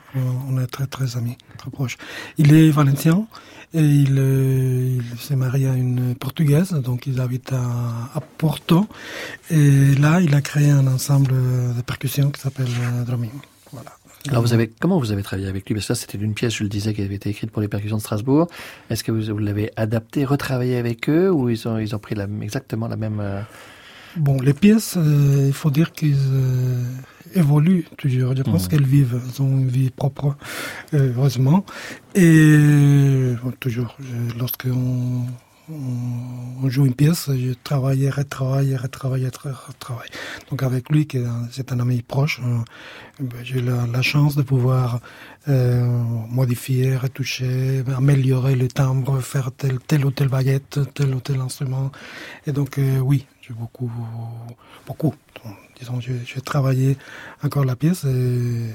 On 0.49 0.59
est 0.59 0.65
très, 0.65 0.87
très 0.87 1.17
amis, 1.17 1.37
très 1.59 1.69
proches. 1.69 1.97
Il 2.39 2.51
est 2.55 2.71
valencien. 2.71 3.27
Et 3.73 3.81
il, 3.81 4.17
il 4.39 5.19
s'est 5.19 5.35
marié 5.35 5.67
à 5.67 5.73
une 5.73 6.15
portugaise, 6.15 6.71
donc 6.71 7.07
ils 7.07 7.19
habitent 7.21 7.53
à, 7.53 7.63
à, 8.15 8.21
Porto. 8.21 8.87
Et 9.49 9.95
là, 9.95 10.21
il 10.21 10.33
a 10.35 10.41
créé 10.41 10.69
un 10.69 10.87
ensemble 10.87 11.31
de 11.31 11.81
percussions 11.81 12.31
qui 12.31 12.41
s'appelle 12.41 12.67
euh, 12.67 13.03
Drumming. 13.03 13.31
Voilà. 13.71 13.91
Alors 14.27 14.41
vous 14.41 14.53
avez 14.53 14.67
comment 14.67 14.99
vous 14.99 15.11
avez 15.11 15.23
travaillé 15.23 15.47
avec 15.47 15.67
lui? 15.69 15.75
Parce 15.75 15.87
que 15.87 15.93
ça 15.93 16.01
c'était 16.01 16.17
une 16.17 16.33
pièce, 16.33 16.53
je 16.53 16.63
le 16.63 16.69
disais, 16.69 16.93
qui 16.93 17.01
avait 17.01 17.15
été 17.15 17.29
écrite 17.29 17.51
pour 17.51 17.61
les 17.61 17.69
percussions 17.69 17.97
de 17.97 18.01
Strasbourg. 18.01 18.47
Est-ce 18.89 19.03
que 19.03 19.11
vous, 19.11 19.33
vous 19.33 19.37
l'avez 19.37 19.71
adapté, 19.77 20.25
retravaillé 20.25 20.75
avec 20.75 21.09
eux, 21.09 21.31
ou 21.31 21.49
ils 21.49 21.67
ont 21.67 21.77
ils 21.77 21.95
ont 21.95 21.99
pris 21.99 22.15
la, 22.15 22.27
exactement 22.41 22.87
la 22.87 22.97
même 22.97 23.19
euh... 23.21 23.41
Bon, 24.17 24.41
les 24.41 24.53
pièces, 24.53 24.95
euh, 24.97 25.45
il 25.47 25.53
faut 25.53 25.69
dire 25.69 25.91
qu'ils 25.91 26.17
euh, 26.17 26.83
évoluent 27.35 27.85
toujours. 27.97 28.35
Je 28.35 28.43
pense 28.43 28.65
mmh. 28.65 28.69
qu'elles 28.69 28.85
vivent, 28.85 29.19
elles 29.23 29.41
ont 29.41 29.49
une 29.49 29.67
vie 29.67 29.89
propre, 29.89 30.35
euh, 30.93 31.13
heureusement. 31.15 31.65
Et 32.15 33.35
bon, 33.43 33.51
toujours, 33.59 33.95
lorsqu'on 34.37 35.25
on, 35.71 36.69
joue 36.69 36.85
une 36.85 36.93
pièce, 36.93 37.29
je 37.29 37.53
travaille, 37.63 38.09
retravaille, 38.09 38.75
retravaille, 38.75 39.25
retravaille. 39.27 40.09
Donc 40.49 40.63
avec 40.63 40.89
lui, 40.89 41.07
qui 41.07 41.19
c'est 41.51 41.71
un 41.71 41.79
ami 41.79 42.01
proche, 42.01 42.41
ben, 43.19 43.43
j'ai 43.43 43.61
la, 43.61 43.85
la, 43.85 44.01
chance 44.01 44.35
de 44.35 44.41
pouvoir 44.41 44.99
euh, 45.47 45.85
modifier, 46.29 46.95
retoucher, 46.95 47.83
améliorer 47.95 48.55
le 48.55 48.67
timbre, 48.67 49.19
faire 49.21 49.51
tel, 49.51 49.79
tel 49.79 50.05
ou 50.05 50.11
tel 50.11 50.27
baguette, 50.27 50.79
tel 50.93 51.13
ou 51.15 51.19
tel 51.19 51.39
instrument. 51.39 51.91
Et 52.45 52.51
donc 52.51 52.77
euh, 52.77 52.99
oui, 52.99 53.25
j'ai 53.41 53.53
beaucoup, 53.53 53.91
beaucoup. 54.87 55.13
Disons, 55.79 55.99
j'ai 56.01 56.41
travaillé 56.41 56.97
encore 57.43 57.63
la 57.63 57.75
pièce 57.75 58.03
et, 58.03 58.73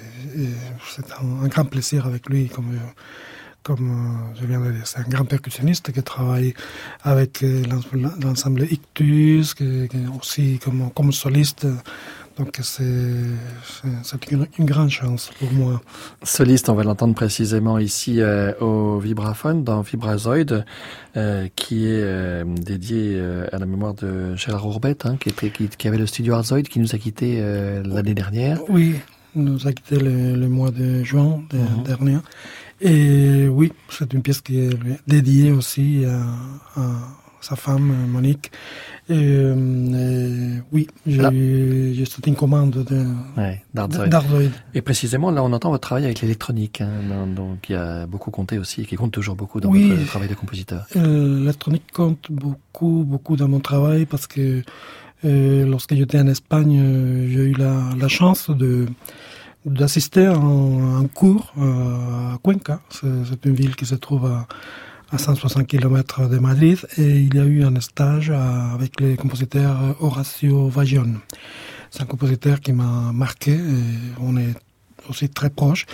c'est 0.88 1.04
un, 1.20 1.48
grand 1.48 1.66
plaisir 1.66 2.06
avec 2.06 2.28
lui, 2.30 2.48
comme, 2.48 2.78
comme 3.62 4.32
je 4.40 4.46
viens 4.46 4.60
de 4.60 4.72
dire. 4.72 4.86
C'est 4.86 5.00
un 5.00 5.08
grand 5.08 5.26
percussionniste 5.26 5.92
qui 5.92 6.02
travaille 6.02 6.54
avec 7.02 7.44
l'ensemble 8.22 8.66
Ictus, 8.70 9.54
qui 9.54 9.88
aussi 10.18 10.58
comme, 10.64 10.90
comme 10.92 11.12
soliste. 11.12 11.66
Donc 12.36 12.58
c'est 12.62 12.82
une, 14.32 14.46
une, 14.58 14.64
grande 14.64 14.90
chance 14.90 15.30
pour 15.38 15.52
moi. 15.52 15.80
Soliste, 16.24 16.68
on 16.68 16.74
va 16.74 16.82
l'entendre 16.82 17.14
précisément 17.14 17.78
ici 17.78 18.20
euh, 18.20 18.52
au 18.60 18.98
vibraphone 18.98 19.62
dans 19.62 19.82
Vibrazoid, 19.82 20.64
euh, 21.16 21.48
qui 21.54 21.86
est 21.86 22.02
euh, 22.02 22.44
dédié 22.44 23.22
à 23.52 23.58
la 23.58 23.66
mémoire 23.66 23.94
de 23.94 24.34
Gérard 24.34 24.66
Ourbet, 24.66 24.96
hein, 25.04 25.16
qui, 25.20 25.28
était, 25.28 25.50
qui, 25.50 25.68
qui, 25.68 25.86
avait 25.86 25.98
le 25.98 26.06
studio 26.06 26.34
Arzoid, 26.34 26.62
qui 26.62 26.80
nous 26.80 26.92
a 26.94 26.98
quitté 26.98 27.36
euh, 27.38 27.82
l'année 27.84 28.14
dernière. 28.14 28.58
Oui, 28.68 28.96
nous 29.36 29.68
a 29.68 29.72
quitté 29.72 29.96
le, 29.98 30.34
le 30.34 30.48
mois 30.48 30.72
de 30.72 31.04
juin 31.04 31.40
de, 31.50 31.58
-hmm. 31.58 31.82
dernier. 31.84 32.18
Et 32.80 33.46
oui, 33.48 33.72
c'est 33.88 34.12
une 34.12 34.22
pièce 34.22 34.40
qui 34.40 34.58
est 34.58 34.76
dédiée 35.06 35.52
aussi 35.52 36.04
à, 36.04 36.80
à 36.80 37.23
sa 37.44 37.56
femme, 37.56 38.06
Monique. 38.08 38.50
Et, 39.08 39.14
euh, 39.18 40.58
oui, 40.72 40.86
j'ai 41.06 42.04
sauté 42.04 42.30
une 42.30 42.36
commande 42.36 42.84
de 42.84 43.06
ouais. 43.36 43.62
Et 44.74 44.80
précisément, 44.80 45.30
là, 45.30 45.42
on 45.42 45.52
entend 45.52 45.70
votre 45.70 45.86
travail 45.86 46.04
avec 46.04 46.20
l'électronique, 46.20 46.80
hein, 46.80 47.26
donc 47.26 47.60
qui 47.62 47.74
a 47.74 48.06
beaucoup 48.06 48.30
compté 48.30 48.58
aussi, 48.58 48.82
et 48.82 48.86
qui 48.86 48.96
compte 48.96 49.12
toujours 49.12 49.36
beaucoup 49.36 49.60
dans 49.60 49.70
oui, 49.70 49.90
votre 49.90 50.06
travail 50.06 50.28
de 50.28 50.34
compositeur. 50.34 50.86
Euh, 50.96 51.40
l'électronique 51.40 51.92
compte 51.92 52.30
beaucoup, 52.30 53.04
beaucoup 53.06 53.36
dans 53.36 53.48
mon 53.48 53.60
travail 53.60 54.06
parce 54.06 54.26
que 54.26 54.62
euh, 55.24 55.66
lorsque 55.66 55.94
j'étais 55.94 56.18
en 56.18 56.26
Espagne, 56.26 56.78
euh, 56.78 57.28
j'ai 57.28 57.44
eu 57.44 57.54
la, 57.54 57.90
la 57.98 58.08
chance 58.08 58.50
de 58.50 58.86
d'assister 59.64 60.26
à 60.26 60.34
un, 60.34 61.06
cours 61.06 61.54
euh, 61.58 62.34
à 62.34 62.38
Cuenca. 62.44 62.80
C'est 62.90 63.46
une 63.46 63.54
ville 63.54 63.76
qui 63.76 63.86
se 63.86 63.94
trouve 63.94 64.26
à 64.26 64.46
à 65.14 65.18
160 65.18 65.68
km 65.68 66.28
de 66.28 66.38
Madrid 66.38 66.78
et 66.98 67.02
il 67.02 67.34
y 67.36 67.38
a 67.38 67.44
eu 67.44 67.62
un 67.62 67.80
stage 67.80 68.30
avec 68.30 69.00
le 69.00 69.14
compositeur 69.14 69.96
Horacio 70.00 70.68
Vagion. 70.68 71.14
C'est 71.90 72.02
un 72.02 72.06
compositeur 72.06 72.58
qui 72.60 72.72
m'a 72.72 73.12
marqué 73.12 73.56
on 74.20 74.36
est 74.36 74.54
aussi 75.08 75.28
très 75.28 75.50
proche 75.50 75.86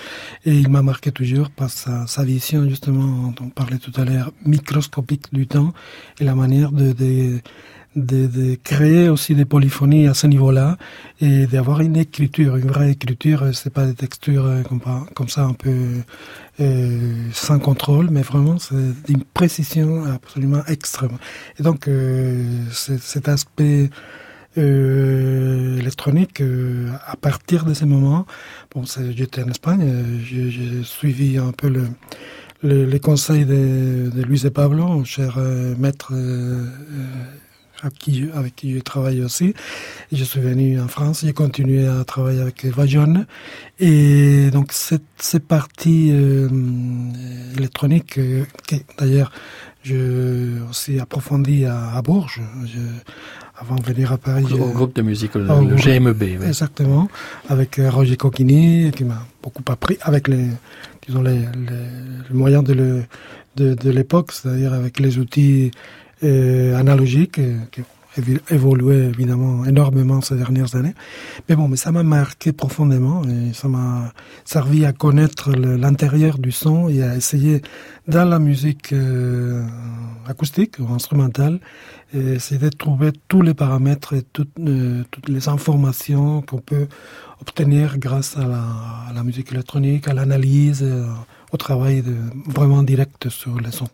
et 0.46 0.54
il 0.54 0.70
m'a 0.70 0.80
marqué 0.80 1.12
toujours 1.12 1.50
par 1.50 1.68
sa, 1.68 2.24
vision 2.24 2.66
justement 2.66 3.34
dont 3.36 3.44
on 3.44 3.48
parlait 3.50 3.78
tout 3.78 3.92
à 4.00 4.06
l'heure 4.06 4.32
microscopique 4.46 5.26
du 5.34 5.46
temps 5.46 5.74
et 6.18 6.24
la 6.24 6.34
manière 6.34 6.72
de 6.72 7.40
de, 7.96 8.26
de, 8.26 8.54
créer 8.62 9.08
aussi 9.08 9.34
des 9.34 9.44
polyphonies 9.44 10.06
à 10.06 10.14
ce 10.14 10.26
niveau-là 10.26 10.76
et 11.20 11.46
d'avoir 11.46 11.80
une 11.80 11.96
écriture, 11.96 12.56
une 12.56 12.68
vraie 12.68 12.90
écriture. 12.90 13.44
C'est 13.52 13.72
pas 13.72 13.86
des 13.86 13.94
textures 13.94 14.48
comme, 14.68 14.80
comme 15.14 15.28
ça 15.28 15.44
un 15.44 15.54
peu 15.54 15.74
euh, 16.60 17.14
sans 17.32 17.58
contrôle, 17.58 18.08
mais 18.10 18.22
vraiment 18.22 18.58
c'est 18.58 18.76
d'une 19.06 19.24
précision 19.24 20.04
absolument 20.04 20.64
extrême. 20.66 21.18
Et 21.58 21.62
donc 21.62 21.88
euh, 21.88 22.44
cet 22.70 23.28
aspect 23.28 23.90
euh, 24.58 25.78
électronique, 25.78 26.40
euh, 26.40 26.88
à 27.06 27.14
partir 27.16 27.64
de 27.64 27.72
ces 27.72 27.86
moments, 27.86 28.26
bon, 28.74 28.82
j'étais 29.10 29.44
en 29.44 29.48
Espagne, 29.48 30.20
j'ai 30.24 30.82
suivi 30.82 31.38
un 31.38 31.52
peu 31.52 31.68
le, 31.68 31.84
le, 32.64 32.84
les 32.84 32.98
conseils 32.98 33.44
de, 33.44 34.10
de 34.10 34.22
Luis 34.22 34.46
et 34.46 34.50
Pablo, 34.50 35.04
cher 35.04 35.36
euh, 35.38 35.76
maître 35.78 36.12
avec 37.82 37.98
qui, 37.98 38.24
avec 38.34 38.56
qui 38.56 38.74
je 38.74 38.80
travaille 38.80 39.22
aussi. 39.22 39.54
Je 40.12 40.24
suis 40.24 40.40
venu 40.40 40.80
en 40.80 40.88
France, 40.88 41.22
j'ai 41.24 41.32
continué 41.32 41.86
à 41.86 42.04
travailler 42.04 42.40
avec 42.40 42.64
Vajon. 42.64 43.24
Et 43.78 44.50
donc 44.50 44.72
cette, 44.72 45.02
cette 45.16 45.46
partie 45.46 46.10
euh, 46.12 46.48
électronique, 47.56 48.18
euh, 48.18 48.44
qui 48.66 48.82
d'ailleurs 48.98 49.30
je 49.82 50.60
aussi 50.68 51.00
approfondi 51.00 51.64
à, 51.64 51.92
à 51.92 52.02
Bourges, 52.02 52.42
je, 52.66 52.80
avant 53.58 53.76
de 53.76 53.82
venir 53.82 54.12
à 54.12 54.18
Paris. 54.18 54.44
Au 54.52 54.72
groupe 54.72 54.94
de 54.94 55.02
musique, 55.02 55.34
le, 55.34 55.44
le 55.44 55.76
GMEB. 55.76 56.22
Oui. 56.40 56.46
Exactement, 56.46 57.08
avec 57.48 57.78
euh, 57.78 57.90
Roger 57.90 58.16
Coquini, 58.16 58.90
qui 58.90 59.04
m'a 59.04 59.26
beaucoup 59.42 59.62
appris, 59.70 59.96
avec 60.02 60.28
les, 60.28 60.48
disons, 61.06 61.22
les, 61.22 61.38
les, 61.38 61.44
les 62.28 62.34
moyens 62.34 62.62
de, 62.62 62.74
le, 62.74 63.04
de, 63.56 63.72
de 63.74 63.90
l'époque, 63.90 64.32
c'est-à-dire 64.32 64.74
avec 64.74 64.98
les 65.00 65.18
outils 65.18 65.70
analogique 66.22 67.38
euh, 67.38 67.58
qui 67.70 67.80
a 67.80 67.84
évolué 68.50 69.04
évidemment 69.04 69.64
énormément 69.64 70.20
ces 70.20 70.36
dernières 70.36 70.74
années. 70.74 70.94
Mais 71.48 71.56
bon, 71.56 71.68
mais 71.68 71.76
ça 71.76 71.92
m'a 71.92 72.02
marqué 72.02 72.52
profondément 72.52 73.22
et 73.24 73.52
ça 73.52 73.68
m'a 73.68 74.12
servi 74.44 74.84
à 74.84 74.92
connaître 74.92 75.52
l'intérieur 75.52 76.38
du 76.38 76.52
son 76.52 76.88
et 76.88 77.02
à 77.02 77.16
essayer 77.16 77.62
dans 78.08 78.28
la 78.28 78.38
musique 78.38 78.92
euh, 78.92 79.64
acoustique 80.26 80.76
ou 80.80 80.92
instrumentale 80.92 81.60
et 82.12 82.34
essayer 82.34 82.70
de 82.70 82.76
trouver 82.76 83.12
tous 83.28 83.42
les 83.42 83.54
paramètres 83.54 84.14
et 84.14 84.22
toutes, 84.22 84.58
euh, 84.58 85.04
toutes 85.10 85.28
les 85.28 85.48
informations 85.48 86.42
qu'on 86.42 86.58
peut 86.58 86.88
obtenir 87.40 87.98
grâce 87.98 88.36
à 88.36 88.46
la, 89.14 89.22
musique 89.22 89.52
électronique, 89.52 90.08
à 90.08 90.14
l'analyse, 90.14 90.82
euh, 90.82 91.06
au 91.52 91.56
travail 91.56 92.02
vraiment 92.46 92.82
direct 92.82 93.28
sur 93.28 93.58
les 93.60 93.70
sons. 93.70 93.88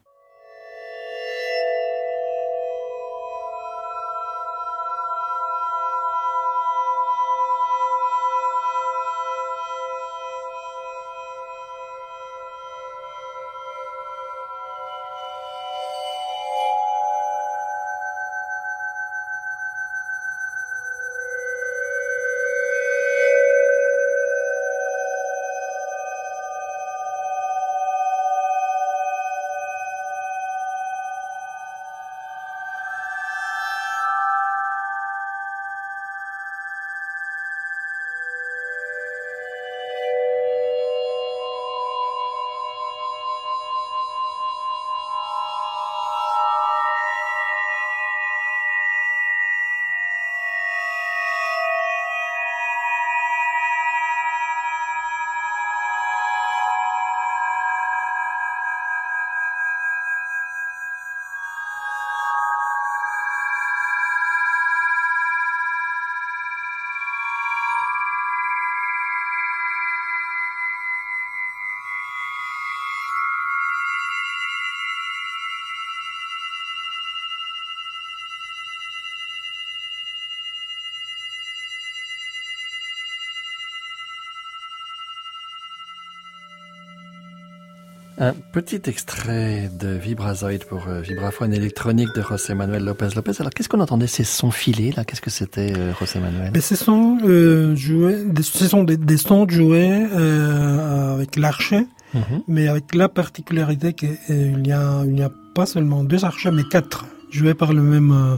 Petit 88.57 88.81
extrait 88.89 89.69
de 89.79 89.89
Vibrazoid 89.89 90.65
pour 90.67 90.89
euh, 90.89 91.03
vibraphone 91.03 91.53
électronique 91.53 92.09
de 92.17 92.23
José 92.23 92.55
Manuel 92.55 92.85
Lopez 92.87 93.09
Lopez. 93.15 93.33
Alors, 93.41 93.51
qu'est-ce 93.53 93.69
qu'on 93.69 93.81
entendait? 93.81 94.07
Ces 94.07 94.25
sons 94.25 94.51
filés, 94.51 94.93
là 94.97 95.05
Qu'est-ce 95.05 95.21
que 95.21 95.29
c'était, 95.29 95.75
euh, 95.77 95.93
José 96.01 96.21
Manuel? 96.21 96.53
Mais 96.55 96.63
Ce 96.63 96.75
sont, 96.75 97.19
euh, 97.23 97.77
joués, 97.77 98.25
des, 98.25 98.43
ce 98.43 98.67
sont 98.67 98.83
des, 98.83 98.97
des 98.97 99.19
sons 99.19 99.47
joués 99.47 99.91
euh, 100.11 101.15
avec 101.15 101.37
l'archet, 101.37 101.87
Mhm. 102.15 102.43
mais 102.49 102.69
avec 102.69 102.95
la 102.95 103.11
particularité 103.11 103.93
qu'il 103.93 104.17
n'y 104.63 104.73
a, 104.73 105.03
il 105.05 105.13
n'y 105.13 105.23
a 105.23 105.31
pas 105.55 105.67
seulement 105.67 106.03
deux 106.03 106.25
archets, 106.25 106.51
mais 106.51 106.63
quatre, 106.65 107.05
joués 107.31 107.53
par 107.53 107.75
le 107.75 107.83
même 107.83 108.11
euh, 108.13 108.37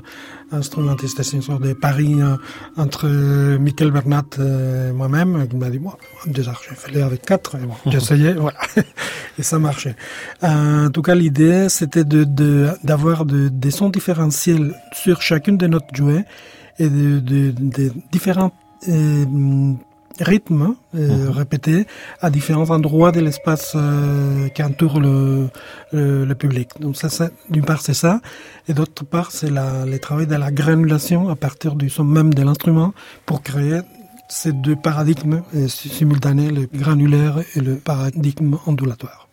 instrumentiste. 0.53 1.23
Sorte 1.23 1.63
de 1.63 1.73
pari 1.73 2.21
euh, 2.21 2.37
entre 2.77 3.07
euh, 3.07 3.59
Michael 3.59 3.91
Bernat 3.91 4.25
et 4.39 4.93
moi-même, 4.93 5.47
qui 5.49 5.57
m'a 5.57 5.71
dit, 5.71 5.79
bon, 5.79 5.93
deux 6.27 6.49
archets, 6.49 6.75
fallait 6.75 7.03
avec 7.03 7.23
quatre. 7.23 7.57
Et 7.57 7.67
bon, 7.67 7.75
j'ai 7.91 7.99
essayé, 7.99 8.33
voilà. 8.33 8.59
et 9.39 9.43
ça 9.43 9.59
marchait. 9.59 9.97
Euh, 10.45 10.87
en 10.87 10.91
tout 10.91 11.03
cas, 11.03 11.15
l'idée, 11.15 11.69
c'était 11.69 12.05
de, 12.05 12.25
de, 12.25 12.71
d'avoir 12.85 13.25
de, 13.25 13.49
des 13.49 13.71
sons 13.71 13.91
différentiels 13.91 14.75
sur 14.93 15.23
chacune 15.23 15.57
de 15.57 15.67
nos 15.67 15.81
jouets 15.93 16.25
et 16.79 16.89
de, 16.89 17.19
de, 17.21 17.53
de 17.57 17.93
différents 18.13 18.53
euh, 18.89 19.25
rythmes 20.21 20.75
euh, 20.95 21.31
répétés 21.31 21.87
à 22.21 22.31
différents 22.31 22.71
endroits 22.71 23.13
de 23.13 23.21
l'espace 23.21 23.73
euh, 23.75 24.49
qui 24.49 24.63
entoure 24.63 25.01
le, 25.01 25.49
le, 25.93 26.25
le 26.25 26.35
public. 26.35 26.71
Donc 26.81 26.97
ça, 26.97 27.09
ça 27.09 27.31
d'une 27.51 27.65
part 27.65 27.81
c'est 27.81 27.95
ça, 27.95 28.21
et 28.69 28.75
d'autre 28.75 29.05
part 29.05 29.31
c'est 29.31 29.51
la, 29.51 29.85
le 29.87 29.99
travail 29.99 30.27
de 30.27 30.35
la 30.35 30.51
granulation 30.51 31.29
à 31.29 31.37
partir 31.37 31.75
du 31.75 31.89
son 31.91 32.05
même 32.05 32.35
de 32.35 32.43
l'instrument 32.43 32.93
pour 33.27 33.43
créer 33.43 33.81
ces 34.29 34.53
deux 34.53 34.77
paradigmes 34.77 35.43
euh, 35.55 35.69
simultanés, 35.69 36.51
le 36.51 36.69
granulaire 36.73 37.39
et 37.55 37.61
le 37.61 37.77
paradigme 37.77 38.57
ondulatoire. 38.67 39.28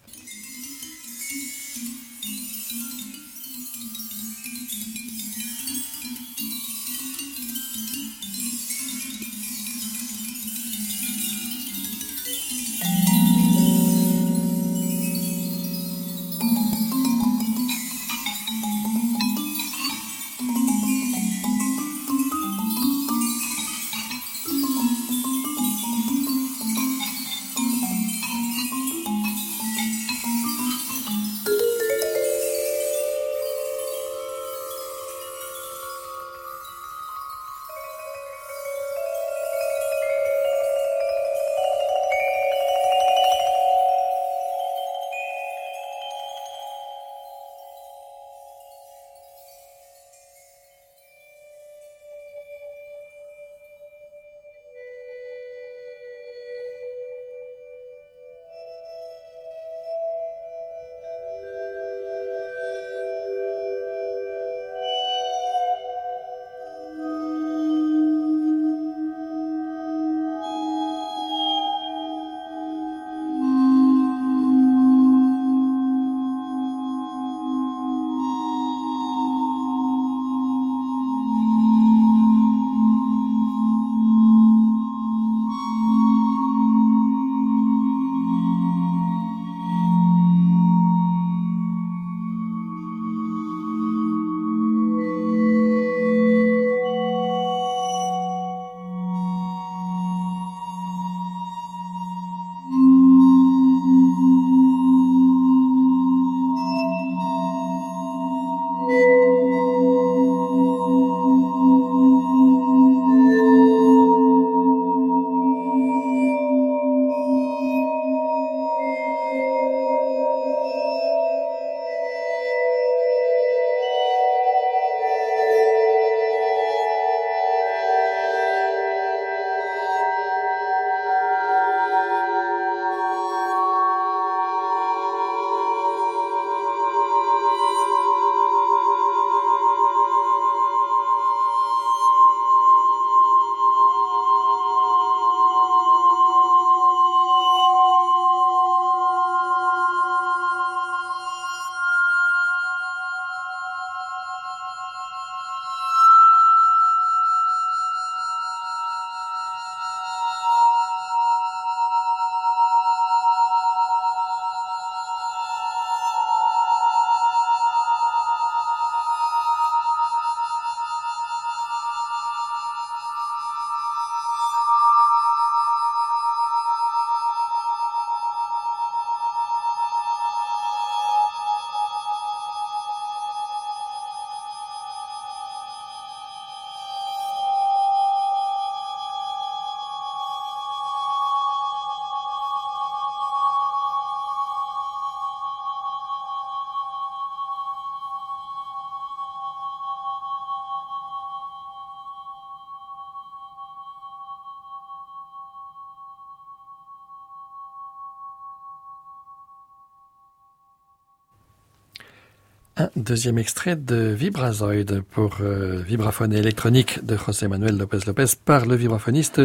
Un 212.77 212.89
deuxième 212.97 213.37
extrait 213.37 213.77
de 213.77 213.95
Vibrazoid 213.95 215.01
pour 215.09 215.37
euh, 215.39 215.81
vibraphone 215.81 216.33
électronique 216.33 217.05
de 217.05 217.15
José 217.15 217.47
Manuel 217.47 217.77
Lopez 217.77 217.99
Lopez 218.05 218.25
par 218.43 218.65
le 218.65 218.75
vibraphoniste 218.75 219.41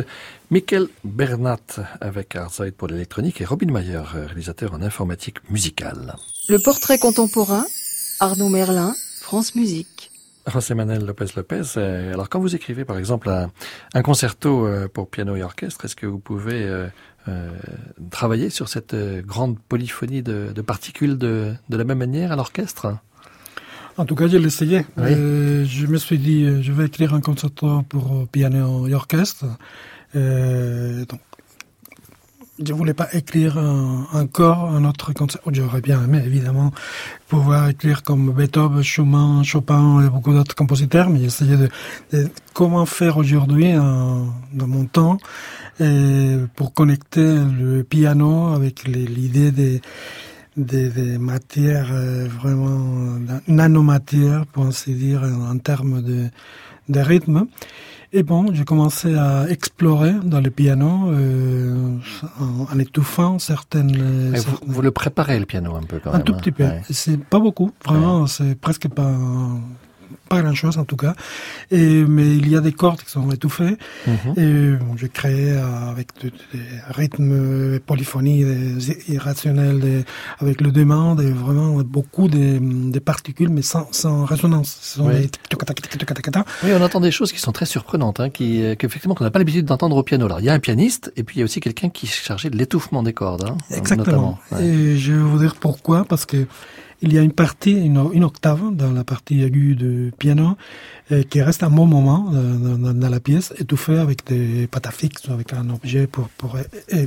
Michael 0.50 0.88
Bernat 1.04 1.60
avec 2.00 2.34
Arzoid 2.34 2.72
pour 2.72 2.88
l'électronique 2.88 3.40
et 3.40 3.44
Robin 3.44 3.70
Mayer, 3.70 4.02
réalisateur 4.02 4.74
en 4.74 4.82
informatique 4.82 5.48
musicale. 5.48 6.16
Le 6.48 6.58
portrait 6.58 6.98
contemporain, 6.98 7.64
Arnaud 8.18 8.48
Merlin, 8.48 8.96
France 9.20 9.54
Musique. 9.54 10.10
José 10.48 10.74
Manuel 10.74 11.04
Lopez 11.06 11.26
Lopez, 11.36 11.62
euh, 11.76 12.12
alors 12.12 12.28
quand 12.28 12.40
vous 12.40 12.56
écrivez 12.56 12.84
par 12.84 12.98
exemple 12.98 13.28
un, 13.28 13.52
un 13.94 14.02
concerto 14.02 14.66
euh, 14.66 14.88
pour 14.88 15.08
piano 15.08 15.36
et 15.36 15.44
orchestre, 15.44 15.84
est-ce 15.84 15.94
que 15.94 16.06
vous 16.06 16.18
pouvez 16.18 16.64
euh, 16.64 16.88
euh, 17.28 17.50
travailler 18.10 18.50
sur 18.50 18.68
cette 18.68 18.96
grande 19.24 19.56
polyphonie 19.60 20.22
de, 20.22 20.50
de 20.52 20.62
particules 20.62 21.16
de, 21.16 21.54
de, 21.68 21.76
la 21.76 21.84
même 21.84 21.98
manière 21.98 22.32
à 22.32 22.36
l'orchestre? 22.36 22.88
En 24.00 24.06
tout 24.06 24.14
cas, 24.14 24.28
j'ai 24.28 24.38
essayé. 24.38 24.86
Oui. 24.96 25.04
Euh, 25.08 25.66
je 25.66 25.86
me 25.86 25.98
suis 25.98 26.16
dit, 26.16 26.44
euh, 26.44 26.62
je 26.62 26.72
vais 26.72 26.86
écrire 26.86 27.12
un 27.12 27.20
concerto 27.20 27.82
pour 27.86 28.26
piano 28.28 28.88
et 28.88 28.94
orchestre. 28.94 29.44
Euh, 30.16 31.04
donc, 31.04 31.20
je 32.64 32.72
voulais 32.72 32.94
pas 32.94 33.08
écrire 33.12 33.58
un, 33.58 34.06
encore 34.14 34.70
un 34.70 34.86
autre 34.86 35.12
concert. 35.12 35.42
J'aurais 35.52 35.82
bien 35.82 36.02
aimé, 36.02 36.22
évidemment, 36.24 36.72
pouvoir 37.28 37.68
écrire 37.68 38.02
comme 38.02 38.32
Beethoven, 38.32 38.82
Schumann, 38.82 39.44
Chopin 39.44 40.02
et 40.02 40.08
beaucoup 40.08 40.32
d'autres 40.32 40.54
compositeurs, 40.54 41.10
mais 41.10 41.20
j'essayais 41.20 41.58
de, 41.58 41.68
de 42.14 42.30
comment 42.54 42.86
faire 42.86 43.18
aujourd'hui, 43.18 43.72
dans 43.72 44.66
mon 44.66 44.86
temps, 44.86 45.18
et 45.78 46.36
pour 46.56 46.72
connecter 46.72 47.34
le 47.58 47.82
piano 47.82 48.48
avec 48.54 48.84
l'idée 48.84 49.50
des, 49.50 49.80
des, 50.64 50.88
des 50.90 51.18
matières 51.18 51.90
euh, 51.92 52.28
vraiment 52.40 53.18
nanomatières, 53.48 54.46
pour 54.46 54.64
ainsi 54.66 54.94
dire, 54.94 55.22
en, 55.22 55.50
en 55.54 55.58
termes 55.58 56.02
de, 56.02 56.28
de 56.88 57.00
rythme. 57.00 57.46
Et 58.12 58.24
bon, 58.24 58.52
j'ai 58.52 58.64
commencé 58.64 59.14
à 59.14 59.48
explorer 59.48 60.14
dans 60.24 60.40
le 60.40 60.50
piano 60.50 61.10
euh, 61.12 61.96
en, 62.40 62.66
en 62.72 62.78
étouffant 62.80 63.38
certaines... 63.38 63.90
Et 63.90 64.38
vous, 64.38 64.42
certaines- 64.42 64.68
vous 64.72 64.82
le 64.82 64.90
préparez 64.90 65.38
le 65.38 65.46
piano 65.46 65.76
un 65.76 65.82
peu 65.82 66.00
quand 66.02 66.10
un 66.10 66.14
même 66.14 66.24
tout 66.24 66.34
hein 66.34 66.38
petit 66.40 66.50
peu. 66.50 66.64
Ouais. 66.64 66.82
C'est 66.90 67.22
pas 67.22 67.38
beaucoup, 67.38 67.70
vraiment. 67.84 68.26
C'est 68.26 68.56
presque 68.56 68.88
pas 68.88 69.12
pas 70.30 70.40
grand 70.42 70.54
chose 70.54 70.78
en 70.78 70.84
tout 70.84 70.96
cas. 70.96 71.14
Et 71.72 72.04
mais 72.04 72.28
il 72.36 72.48
y 72.48 72.56
a 72.56 72.60
des 72.60 72.72
cordes 72.72 73.02
qui 73.02 73.10
sont 73.10 73.30
étouffées. 73.32 73.76
Mhm. 74.06 74.32
Et 74.38 74.76
bon, 74.82 74.96
j'ai 74.96 75.08
créé 75.08 75.50
euh, 75.52 75.90
avec 75.90 76.08
de- 76.22 76.30
des 76.54 76.64
rythmes, 76.88 77.80
polyphonies 77.80 78.44
des 78.44 79.12
irrationnelles, 79.12 79.80
des- 79.80 80.04
avec 80.38 80.60
le 80.60 80.70
demande 80.70 81.20
et 81.20 81.32
vraiment 81.32 81.72
beaucoup 81.82 82.28
de, 82.28 82.58
de 82.90 82.98
particules, 83.00 83.48
mais 83.50 83.62
sans, 83.62 83.88
sans 83.92 84.24
résonance. 84.24 84.78
Ce 84.80 84.98
sont 84.98 85.08
Oui. 85.08 85.14
des 85.22 85.28
tic-toc-tac-tic-toc-tac-tac. 85.28 86.46
Oui, 86.62 86.70
on 86.78 86.82
entend 86.82 87.00
des 87.00 87.10
choses 87.10 87.32
qui 87.32 87.40
sont 87.40 87.52
très 87.52 87.66
surprenantes, 87.66 88.20
hein, 88.20 88.30
qui, 88.30 88.62
euh, 88.62 88.76
qu'effectivement 88.76 89.16
qu'on 89.16 89.24
n'a 89.24 89.30
pas 89.32 89.40
l'habitude 89.40 89.66
d'entendre 89.66 89.96
au 89.96 90.02
piano. 90.04 90.26
Alors, 90.26 90.38
il 90.40 90.46
y 90.46 90.48
a 90.48 90.54
un 90.54 90.60
pianiste, 90.60 91.12
et 91.16 91.24
puis 91.24 91.36
il 91.36 91.38
y 91.40 91.42
a 91.42 91.44
aussi 91.44 91.58
quelqu'un 91.60 91.88
qui 91.88 92.06
est 92.06 92.08
chargé 92.08 92.50
de 92.50 92.56
l'étouffement 92.56 93.02
des 93.02 93.12
cordes, 93.12 93.44
hein, 93.44 93.56
Exactement. 93.76 94.04
notamment. 94.06 94.38
Ouais. 94.52 94.64
Et 94.64 94.96
je 94.96 95.12
vais 95.12 95.18
vous 95.18 95.38
dire 95.38 95.56
pourquoi, 95.56 96.04
parce 96.04 96.24
que 96.24 96.46
il 97.02 97.12
y 97.12 97.18
a 97.18 97.22
une 97.22 97.32
partie, 97.32 97.72
une, 97.72 98.24
octave 98.24 98.74
dans 98.74 98.92
la 98.92 99.04
partie 99.04 99.42
aiguë 99.42 99.74
du 99.74 100.12
piano 100.18 100.56
euh, 101.12 101.22
qui 101.22 101.40
reste 101.40 101.62
un 101.62 101.70
bon 101.70 101.86
moment 101.86 102.30
euh, 102.34 102.76
dans, 102.76 103.08
la 103.08 103.20
pièce, 103.20 103.54
étouffée 103.58 103.98
avec 103.98 104.26
des 104.26 104.66
pâtes 104.66 104.86
à 104.86 104.90
fixe 104.90 105.26
ou 105.28 105.32
avec 105.32 105.52
un 105.52 105.70
objet 105.70 106.06
pour, 106.06 106.28
euh, 106.56 107.06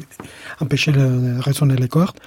empêcher 0.59 0.91
de 0.91 1.39
résonner 1.39 1.75
les 1.75 1.87
cordes. 1.87 2.17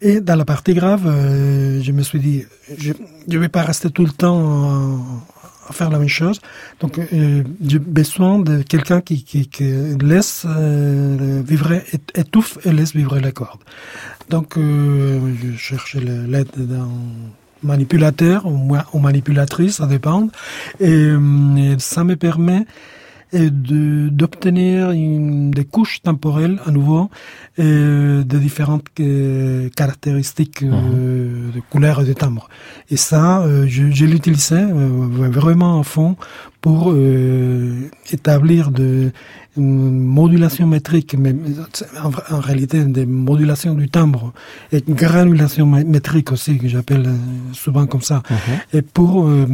Et 0.00 0.20
dans 0.20 0.36
la 0.36 0.44
partie 0.44 0.74
grave, 0.74 1.04
je 1.04 1.92
me 1.92 2.02
suis 2.02 2.20
dit, 2.20 2.44
je 2.76 2.92
ne 3.28 3.38
vais 3.38 3.48
pas 3.48 3.62
rester 3.62 3.90
tout 3.90 4.04
le 4.04 4.12
temps 4.12 5.00
faire 5.72 5.90
la 5.90 5.98
même 5.98 6.08
chose. 6.08 6.40
Donc, 6.80 6.98
euh, 6.98 7.42
j'ai 7.64 7.78
besoin 7.78 8.38
de 8.38 8.62
quelqu'un 8.62 9.00
qui, 9.00 9.24
qui, 9.24 9.48
qui 9.48 9.64
laisse 10.00 10.44
euh, 10.46 11.42
vivre, 11.46 11.72
étouffe 12.14 12.58
et 12.64 12.72
laisse 12.72 12.94
vivre 12.94 13.18
les 13.18 13.32
cordes. 13.32 13.60
Donc, 14.30 14.56
euh, 14.56 15.20
je 15.40 15.56
cherchais 15.56 16.00
l'aide 16.00 16.50
d'un 16.56 16.88
manipulateur 17.62 18.46
ou, 18.46 18.98
manipulatrice, 18.98 19.76
ça 19.76 19.86
dépend. 19.86 20.28
Et, 20.80 20.90
euh, 20.90 21.56
et 21.56 21.76
ça 21.78 22.04
me 22.04 22.16
permet 22.16 22.66
de 23.32 24.08
d'obtenir 24.08 24.90
une- 24.92 25.50
des 25.50 25.64
couches 25.64 26.00
temporelles 26.02 26.58
à 26.64 26.70
nouveau 26.70 27.10
de 27.58 28.38
différentes 28.38 28.84
euh, 29.00 29.68
caractéristiques 29.76 30.62
euh, 30.62 31.50
de 31.54 31.60
couleurs 31.70 32.00
et 32.02 32.04
de 32.04 32.12
timbres. 32.12 32.48
Et 32.90 32.96
ça, 32.96 33.40
euh, 33.42 33.64
je, 33.66 33.90
je 33.90 34.04
l'utilisais 34.04 34.54
euh, 34.62 35.28
vraiment 35.40 35.80
à 35.80 35.82
fond 35.82 36.16
pour 36.60 36.92
euh, 36.92 37.88
établir 38.12 38.70
de 38.70 39.10
modulation 39.56 40.66
métrique, 40.66 41.16
mais 41.18 41.34
en, 42.02 42.10
en 42.36 42.40
réalité 42.40 42.84
des 42.84 43.06
modulations 43.06 43.74
du 43.74 43.88
timbre 43.88 44.32
et 44.72 44.82
granulation 44.86 45.66
mé- 45.66 45.84
métrique 45.86 46.32
aussi 46.32 46.58
que 46.58 46.68
j'appelle 46.68 47.08
souvent 47.52 47.86
comme 47.86 48.02
ça, 48.02 48.22
Mhm. 48.30 48.56
et 48.78 48.82
pour 48.82 49.26
euh, 49.26 49.46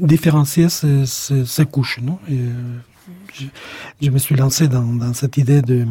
différencier 0.00 0.68
ces, 0.68 1.04
ces, 1.06 1.44
ces 1.44 1.66
couches. 1.66 1.98
Non? 2.02 2.18
Et, 2.30 2.38
je, 4.00 4.10
me 4.10 4.18
suis 4.18 4.36
lancé 4.36 4.68
dans, 4.68 5.12
cette 5.14 5.36
idée 5.36 5.62
de 5.62 5.86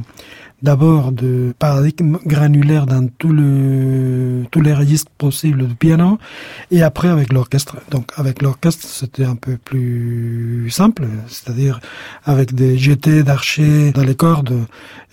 d'abord 0.61 1.13
de 1.13 1.53
paradigme 1.57 2.17
granulaire 2.25 2.85
dans 2.85 3.07
tout 3.07 3.31
le, 3.31 4.43
tous 4.51 4.59
les 4.59 4.73
registres 4.73 5.11
possibles 5.17 5.67
du 5.67 5.75
piano, 5.75 6.17
et 6.69 6.83
après 6.83 7.07
avec 7.07 7.31
l'orchestre. 7.31 7.77
Donc 7.91 8.11
avec 8.17 8.41
l'orchestre, 8.41 8.85
c'était 8.85 9.23
un 9.23 9.35
peu 9.35 9.57
plus 9.57 10.69
simple, 10.69 11.07
c'est-à-dire 11.27 11.79
avec 12.25 12.53
des 12.53 12.77
jetés 12.77 13.23
d'archers 13.23 13.91
dans 13.91 14.03
les 14.03 14.15
cordes, 14.15 14.65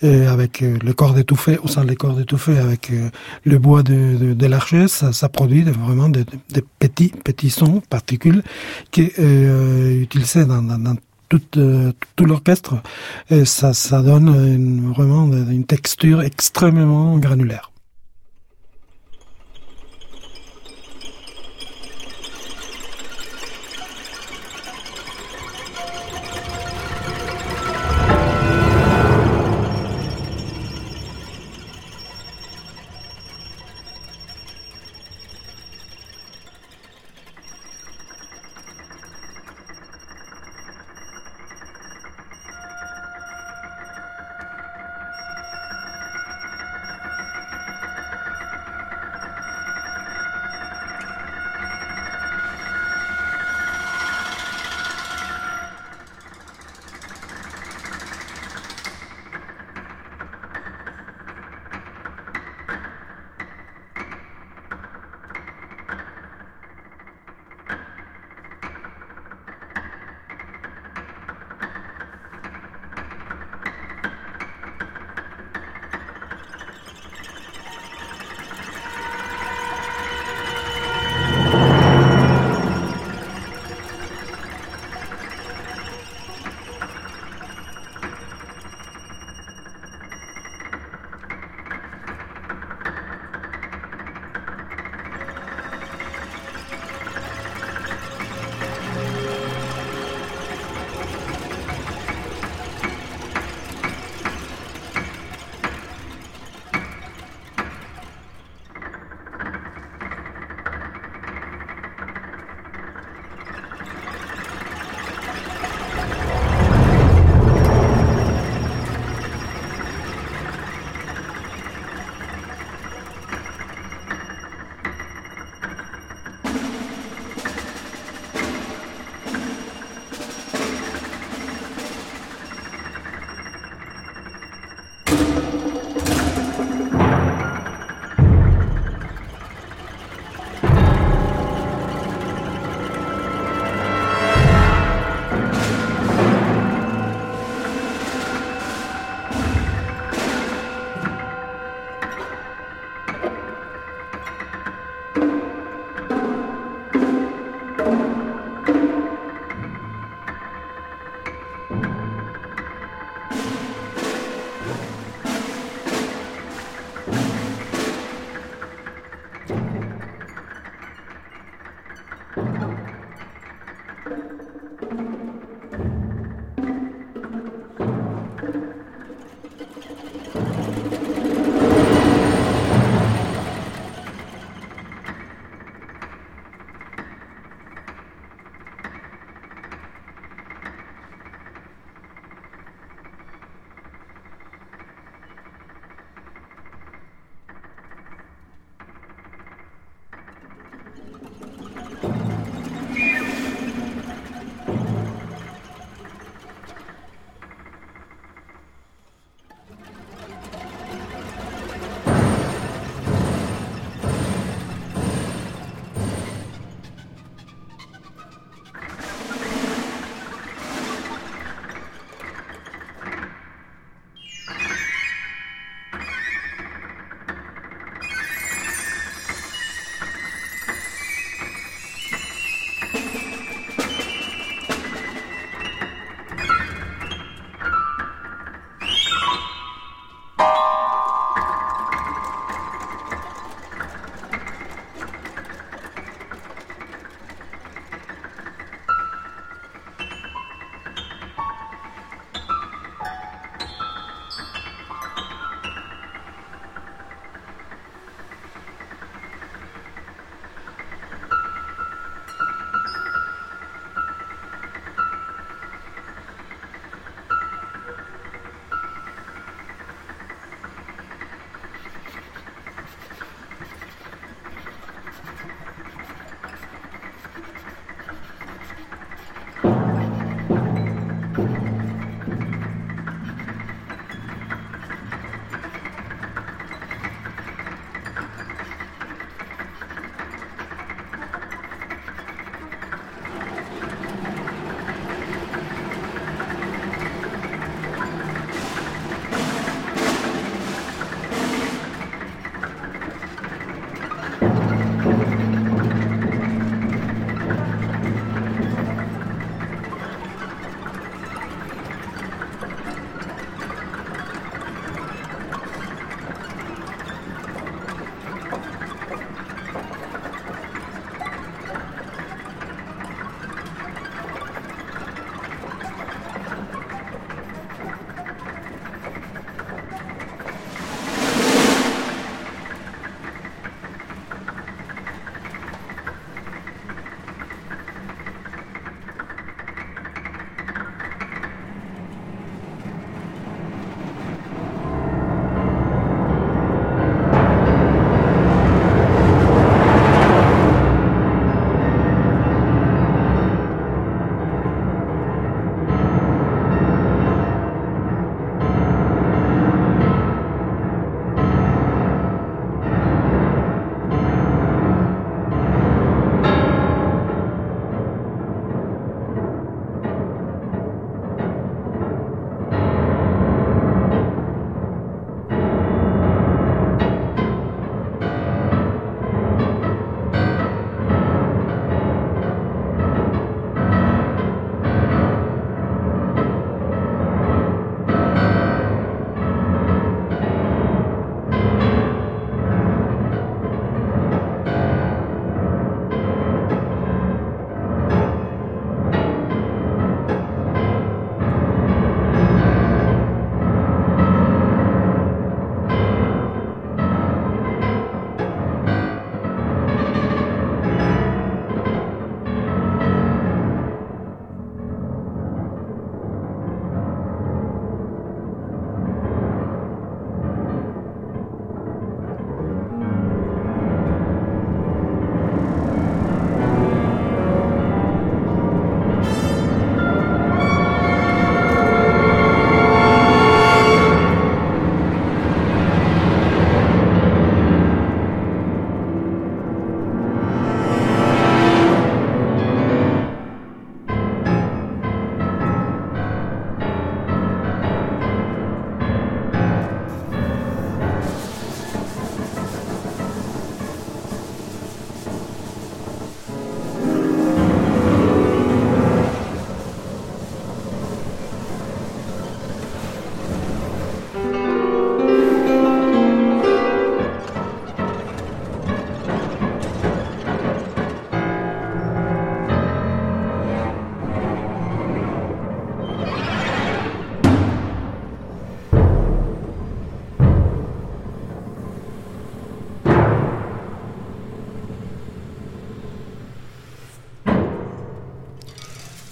avec 0.03 0.61
euh, 0.61 0.77
les 0.83 0.93
cordes 0.93 1.17
étouffées, 1.17 1.57
au 1.63 1.67
sein 1.67 1.85
des 1.85 1.95
cordes 1.95 2.19
étouffées, 2.19 2.57
avec 2.57 2.91
euh, 2.91 3.09
le 3.45 3.57
bois 3.57 3.83
de, 3.83 4.33
de, 4.33 4.45
l'archer, 4.47 4.87
ça, 4.87 5.11
ça 5.11 5.29
produit 5.29 5.63
vraiment 5.63 6.09
des, 6.09 6.25
des 6.49 6.63
petits, 6.79 7.11
petits 7.23 7.49
sons, 7.49 7.81
particules, 7.89 8.43
qui 8.91 9.01
est 9.01 9.19
euh, 9.19 10.01
utilisé 10.01 10.45
dans, 10.45 10.61
dans, 10.61 10.77
dans 10.77 10.95
tout, 11.29 11.41
euh, 11.57 11.91
tout 12.15 12.25
l'orchestre, 12.25 12.75
et 13.29 13.45
ça, 13.45 13.73
ça 13.73 14.01
donne 14.01 14.29
une, 14.29 14.91
vraiment 14.91 15.25
une 15.25 15.65
texture 15.65 16.21
extrêmement 16.21 17.17
granulaire. 17.17 17.71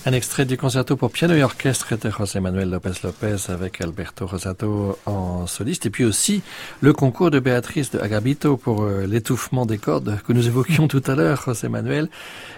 Un 0.07 0.13
extrait 0.13 0.45
du 0.45 0.55
concerto 0.55 0.95
pour 0.95 1.09
piano 1.09 1.33
et 1.33 1.41
orchestre 1.41 1.97
de 1.97 2.11
José 2.11 2.39
Manuel 2.39 2.69
López 2.69 2.91
López 3.03 3.49
avec 3.49 3.81
Alberto 3.81 4.27
Rosato 4.27 4.99
en 5.07 5.47
soliste 5.47 5.87
et 5.87 5.89
puis 5.89 6.05
aussi 6.05 6.43
le 6.81 6.93
concours 6.93 7.31
de 7.31 7.39
Béatrice 7.39 7.89
de 7.89 7.97
Agabito 7.97 8.55
pour 8.55 8.83
euh, 8.83 9.07
l'étouffement 9.07 9.65
des 9.65 9.79
cordes 9.79 10.19
que 10.27 10.31
nous 10.31 10.45
évoquions 10.45 10.87
tout 10.87 11.01
à 11.07 11.15
l'heure, 11.15 11.41
José 11.41 11.69
Manuel, 11.69 12.07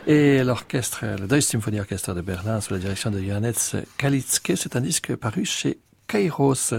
et 0.08 0.44
l'orchestre, 0.44 1.06
le 1.22 1.26
Deutsche 1.26 1.46
Symphony 1.46 1.80
Orchestra 1.80 2.14
de 2.14 2.20
Berlin 2.20 2.60
sous 2.60 2.74
la 2.74 2.80
direction 2.80 3.12
de 3.12 3.22
Johannes 3.22 3.54
Kalitzke. 3.98 4.52
C'est 4.58 4.76
un 4.76 4.82
disque 4.82 5.16
paru 5.16 5.46
chez 5.46 5.78
Kairos. 6.08 6.74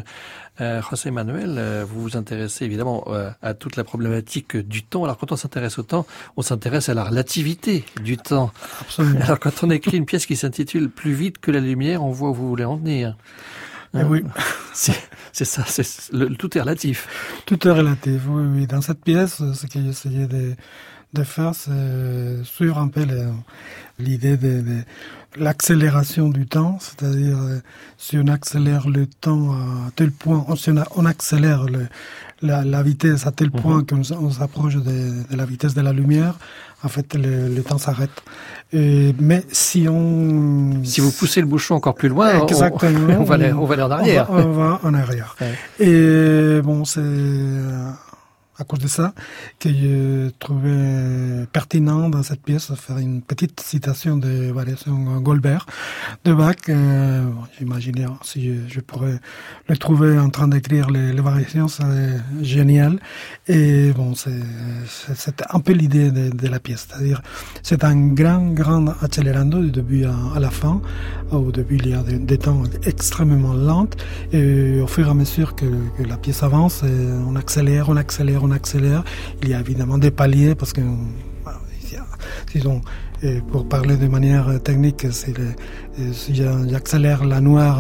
Euh, 0.61 0.83
José 0.91 1.13
Manuel, 1.13 1.55
euh, 1.57 1.85
vous 1.89 2.03
vous 2.03 2.17
intéressez 2.17 2.65
évidemment 2.65 3.05
euh, 3.09 3.31
à 3.43 3.55
toute 3.55 3.77
la 3.77 3.85
problématique 3.85 4.57
du 4.57 4.83
temps. 4.83 5.05
Alors 5.05 5.17
quand 5.17 5.31
on 5.31 5.37
s'intéresse 5.37 5.79
au 5.79 5.85
temps, 5.85 6.05
on 6.37 6.43
s'intéresse 6.43 6.89
à 6.89 6.95
la 6.95 7.05
relativité 7.05 7.85
du 8.03 8.17
temps. 8.17 8.51
Absolument. 8.81 9.21
Alors 9.21 9.39
quand 9.39 9.63
on 9.63 9.71
écrit 9.71 9.97
une 9.97 10.07
pièce 10.07 10.27
qui 10.27 10.35
s'intitule 10.35 10.91
Plus 10.91 11.13
vite 11.13 11.39
que 11.39 11.53
la 11.53 11.61
lumière, 11.61 12.03
on 12.03 12.11
voit 12.11 12.31
où 12.31 12.35
vous 12.35 12.49
voulez 12.49 12.65
en 12.65 12.77
venir. 12.77 13.17
Eh 13.95 14.03
oui. 14.03 14.25
C'est 14.73 15.45
ça, 15.45 15.63
c'est 15.67 16.13
le, 16.13 16.35
tout 16.35 16.57
est 16.59 16.61
relatif. 16.61 17.07
Tout 17.47 17.69
est 17.69 17.71
relatif, 17.71 18.23
oui, 18.29 18.43
oui. 18.53 18.67
Dans 18.67 18.81
cette 18.81 19.03
pièce, 19.05 19.37
ce 19.37 19.67
que 19.67 19.79
essayé 19.79 20.27
de, 20.27 20.57
de 21.13 21.23
faire, 21.23 21.55
c'est 21.55 22.43
suivre 22.45 22.79
un 22.79 22.89
peu 22.89 23.07
l'idée 23.99 24.37
de, 24.37 24.63
de 24.63 24.83
l'accélération 25.37 26.29
du 26.29 26.47
temps, 26.47 26.79
c'est-à-dire 26.81 27.37
euh, 27.39 27.59
si 27.97 28.17
on 28.19 28.27
accélère 28.27 28.89
le 28.89 29.07
temps 29.07 29.53
à 29.53 29.91
tel 29.95 30.11
point, 30.11 30.45
si 30.57 30.71
on, 30.97 31.05
accélère 31.05 31.65
le, 31.65 31.87
la, 32.43 32.65
la, 32.65 32.83
vitesse 32.83 33.27
à 33.27 33.33
tel 33.33 33.51
point 33.51 33.85
qu'on 33.85 34.01
on 34.21 34.31
s'approche 34.31 34.77
de, 34.77 34.81
de, 35.31 35.37
la 35.37 35.45
vitesse 35.45 35.75
de 35.75 35.81
la 35.83 35.93
lumière, 35.93 36.39
en 36.83 36.89
fait 36.89 37.15
le, 37.15 37.49
le 37.49 37.63
temps 37.63 37.79
s'arrête. 37.79 38.23
Mais 38.73 39.45
si 39.53 39.87
on... 39.89 40.83
Si 40.85 41.01
vous 41.01 41.13
poussez 41.13 41.41
le 41.41 41.47
bouchon 41.47 41.75
encore 41.75 41.95
plus 41.95 42.09
loin, 42.09 42.43
Exactement, 42.43 43.15
on, 43.15 43.21
on, 43.21 43.25
va 43.25 43.35
aller, 43.35 43.53
on 43.53 43.65
va 43.65 43.75
aller 43.75 43.83
en 43.83 43.91
arrière. 43.91 44.27
On 44.31 44.35
va, 44.35 44.45
on 44.47 44.53
va 44.53 44.81
en 44.83 44.95
arrière. 44.95 45.37
Ouais. 45.41 45.87
Et 45.87 46.63
bon, 46.63 46.85
c'est 46.85 47.01
à 48.59 48.65
cause 48.65 48.81
de 48.81 48.89
ça 48.89 49.15
que 49.61 49.69
je 49.69 50.31
trouvais 50.39 51.47
pertinent 51.53 52.09
dans 52.09 52.23
cette 52.23 52.43
pièce 52.43 52.73
faire 52.75 52.99
une 52.99 53.23
petite 53.23 53.61
citation 53.61 54.17
de 54.17 54.51
variation 54.53 55.21
Goldberg 55.21 55.63
de 56.25 56.35
Bach. 56.35 56.57
Euh, 56.69 57.25
J'imaginais 57.59 58.07
si 58.23 58.69
je, 58.69 58.81
pourrais 58.81 59.21
le 59.69 59.77
trouver 59.77 60.19
en 60.19 60.31
train 60.31 60.49
d'écrire 60.49 60.91
les, 60.91 61.13
les, 61.13 61.21
variations, 61.21 61.69
c'est 61.69 61.85
génial. 62.43 62.99
Et 63.47 63.93
bon, 63.93 64.15
c'est 64.15 65.45
un 65.51 65.61
peu 65.61 65.73
l'idée 65.73 66.11
de, 66.11 66.49
la 66.49 66.61
pièce, 66.61 66.87
c'est-à-dire 66.89 67.21
c'est 67.63 67.85
un 67.85 68.09
grand, 68.09 68.53
grand 68.53 68.89
accélérando 69.03 69.61
du 69.61 69.71
début 69.71 70.05
à, 70.05 70.41
la 70.41 70.51
fin. 70.51 70.81
Au 71.31 71.53
début, 71.53 71.77
il 71.77 71.89
y 71.91 71.95
a 71.95 72.03
des, 72.03 72.39
temps 72.39 72.63
extrêmement 72.85 73.55
lents 73.55 73.91
et 74.33 74.81
au 74.81 74.87
fur 74.87 75.07
et 75.07 75.11
à 75.11 75.15
mesure 75.15 75.55
que, 75.55 75.67
que 75.97 76.03
la 76.03 76.17
pièce 76.17 76.43
avance, 76.43 76.83
on 76.83 77.37
accélère, 77.37 77.89
on 77.89 77.97
accélère, 77.97 78.45
on 78.45 78.48
accélère. 78.53 79.05
Il 79.43 79.49
y 79.49 79.55
a 79.55 79.61
évidemment 79.61 79.99
des 79.99 80.11
paliers 80.11 80.55
parce 80.55 80.73
que 80.73 80.81
disons, 82.53 82.81
pour 83.51 83.69
parler 83.69 83.97
de 83.97 84.07
manière 84.07 84.63
technique, 84.63 85.07
c'est 85.11 85.35
j'accélère 86.33 87.25
la 87.25 87.41
noire 87.41 87.79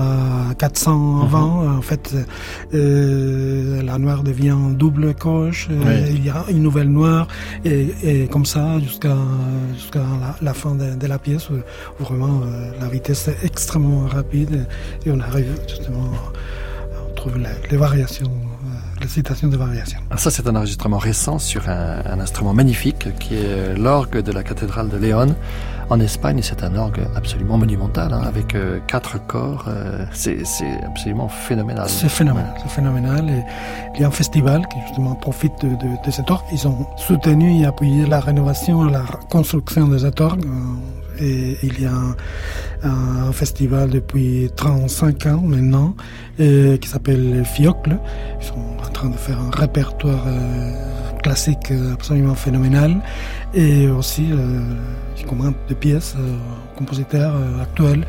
à 0.50 0.54
420, 0.54 1.24
mm 1.24 1.30
-hmm. 1.30 1.78
en 1.78 1.82
fait, 1.82 2.14
euh, 2.74 3.82
la 3.82 3.98
noire 3.98 4.22
devient 4.22 4.58
double 4.82 5.14
coche, 5.14 5.68
euh, 5.70 6.16
il 6.16 6.24
y 6.24 6.30
a 6.30 6.44
une 6.50 6.62
nouvelle 6.62 6.90
noire, 7.00 7.28
et, 7.64 7.80
et 8.02 8.26
comme 8.32 8.46
ça 8.54 8.64
jusqu'à 8.80 9.16
jusqu'à 9.74 10.04
la, 10.22 10.30
la, 10.42 10.54
fin 10.54 10.74
de, 10.74 10.88
de, 11.02 11.06
la 11.06 11.18
pièce, 11.18 11.44
où 11.50 11.58
vraiment 12.04 12.36
euh, 12.42 12.72
la 12.80 12.88
vitesse 12.88 13.28
est 13.28 13.40
extrêmement 13.50 14.06
rapide, 14.18 14.66
et 15.04 15.08
on 15.16 15.20
arrive 15.20 15.52
justement, 15.68 16.08
on 17.08 17.14
trouve 17.14 17.36
les, 17.38 17.56
les 17.70 17.76
variations 17.86 18.32
la 19.00 19.08
citation 19.08 19.48
de 19.48 19.56
variation. 19.56 20.00
Ah, 20.10 20.16
ça, 20.16 20.30
c'est 20.30 20.46
un 20.48 20.56
enregistrement 20.56 20.98
récent 20.98 21.38
sur 21.38 21.68
un, 21.68 22.02
un 22.04 22.20
instrument 22.20 22.54
magnifique 22.54 23.16
qui 23.18 23.36
est 23.36 23.76
l'orgue 23.76 24.18
de 24.22 24.32
la 24.32 24.42
cathédrale 24.42 24.88
de 24.88 24.96
Léon. 24.96 25.34
En 25.90 26.00
Espagne, 26.00 26.40
c'est 26.42 26.62
un 26.62 26.74
orgue 26.76 27.00
absolument 27.16 27.56
monumental, 27.56 28.12
hein, 28.12 28.20
avec 28.26 28.54
euh, 28.54 28.78
quatre 28.86 29.24
corps. 29.26 29.64
Euh, 29.68 30.04
c'est 30.12 30.42
absolument 30.84 31.28
phénoménal. 31.28 31.88
C'est 31.88 32.10
phénoménal, 32.10 32.54
c'est 32.62 32.70
phénoménal. 32.70 33.30
Et 33.30 33.42
il 33.94 34.00
y 34.02 34.04
a 34.04 34.08
un 34.08 34.10
festival 34.10 34.66
qui 34.68 34.78
justement 34.86 35.14
profite 35.14 35.54
de, 35.62 35.70
de, 35.70 36.04
de 36.04 36.10
cet 36.10 36.30
orgue. 36.30 36.44
Ils 36.52 36.68
ont 36.68 36.86
soutenu 36.96 37.62
et 37.62 37.64
appuyé 37.64 38.06
la 38.06 38.20
rénovation, 38.20 38.84
la 38.84 39.04
construction 39.30 39.88
de 39.88 39.98
cet 39.98 40.20
orgue. 40.20 40.44
Et 41.20 41.56
il 41.62 41.80
y 41.80 41.86
a 41.86 41.92
un, 42.82 43.32
festival 43.32 43.90
depuis 43.90 44.50
35 44.56 45.26
ans 45.26 45.42
maintenant 45.44 45.94
et 46.38 46.78
qui 46.80 46.88
s'appelle 46.88 47.44
Fiocle. 47.44 47.98
Ils 48.40 48.46
sont 48.46 48.76
en 48.84 48.90
train 48.90 49.08
de 49.08 49.16
faire 49.16 49.38
un 49.40 49.50
répertoire 49.50 50.24
euh, 50.26 50.72
classique 51.22 51.72
absolument 51.92 52.34
phénoménal 52.34 53.00
et 53.54 53.88
aussi 53.88 54.28
euh, 54.32 54.60
ils 55.18 55.26
commandent 55.26 55.54
des 55.68 55.74
pièces 55.74 56.14
euh, 56.18 56.36
compositeurs 56.76 57.34
euh, 57.34 57.62
actuels 57.62 58.06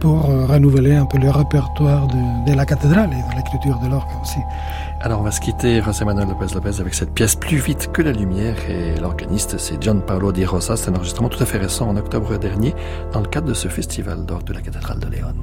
pour 0.00 0.30
euh, 0.30 0.46
renouveler 0.46 0.94
un 0.94 1.06
peu 1.06 1.18
le 1.18 1.30
répertoire 1.30 2.06
de, 2.08 2.54
la 2.54 2.64
cathédrale 2.64 3.10
et 3.12 3.32
de 3.32 3.36
l'écriture 3.36 3.78
de 3.80 3.88
l'orgue 3.88 4.08
aussi. 4.22 4.38
Alors 5.00 5.20
on 5.20 5.22
va 5.22 5.30
se 5.30 5.40
quitter 5.40 5.82
José 5.82 6.04
Manuel 6.04 6.28
López 6.28 6.54
López 6.54 6.80
avec 6.80 6.94
cette 6.94 7.12
pièce 7.12 7.34
plus 7.34 7.58
vite 7.58 7.90
que 7.92 8.02
la 8.02 8.12
lumière 8.12 8.56
et 8.68 8.98
l'organiste 8.98 9.58
c'est 9.58 9.82
John 9.82 10.00
Paolo 10.00 10.32
Di 10.32 10.44
Rosa. 10.44 10.76
C'est 10.76 10.90
un 10.90 10.94
enregistrement 10.94 11.28
tout 11.28 11.42
à 11.42 11.46
fait 11.46 11.58
récent 11.58 11.88
en 11.88 11.96
octobre 11.96 12.38
dernier 12.38 12.74
dans 13.12 13.20
le 13.20 13.28
cadre 13.28 13.48
de 13.48 13.54
ce 13.54 13.68
festival 13.68 14.24
d'orgue 14.24 14.44
de 14.44 14.54
la 14.54 14.60
cathédrale 14.60 14.98
de 14.98 15.08
Léon. 15.08 15.34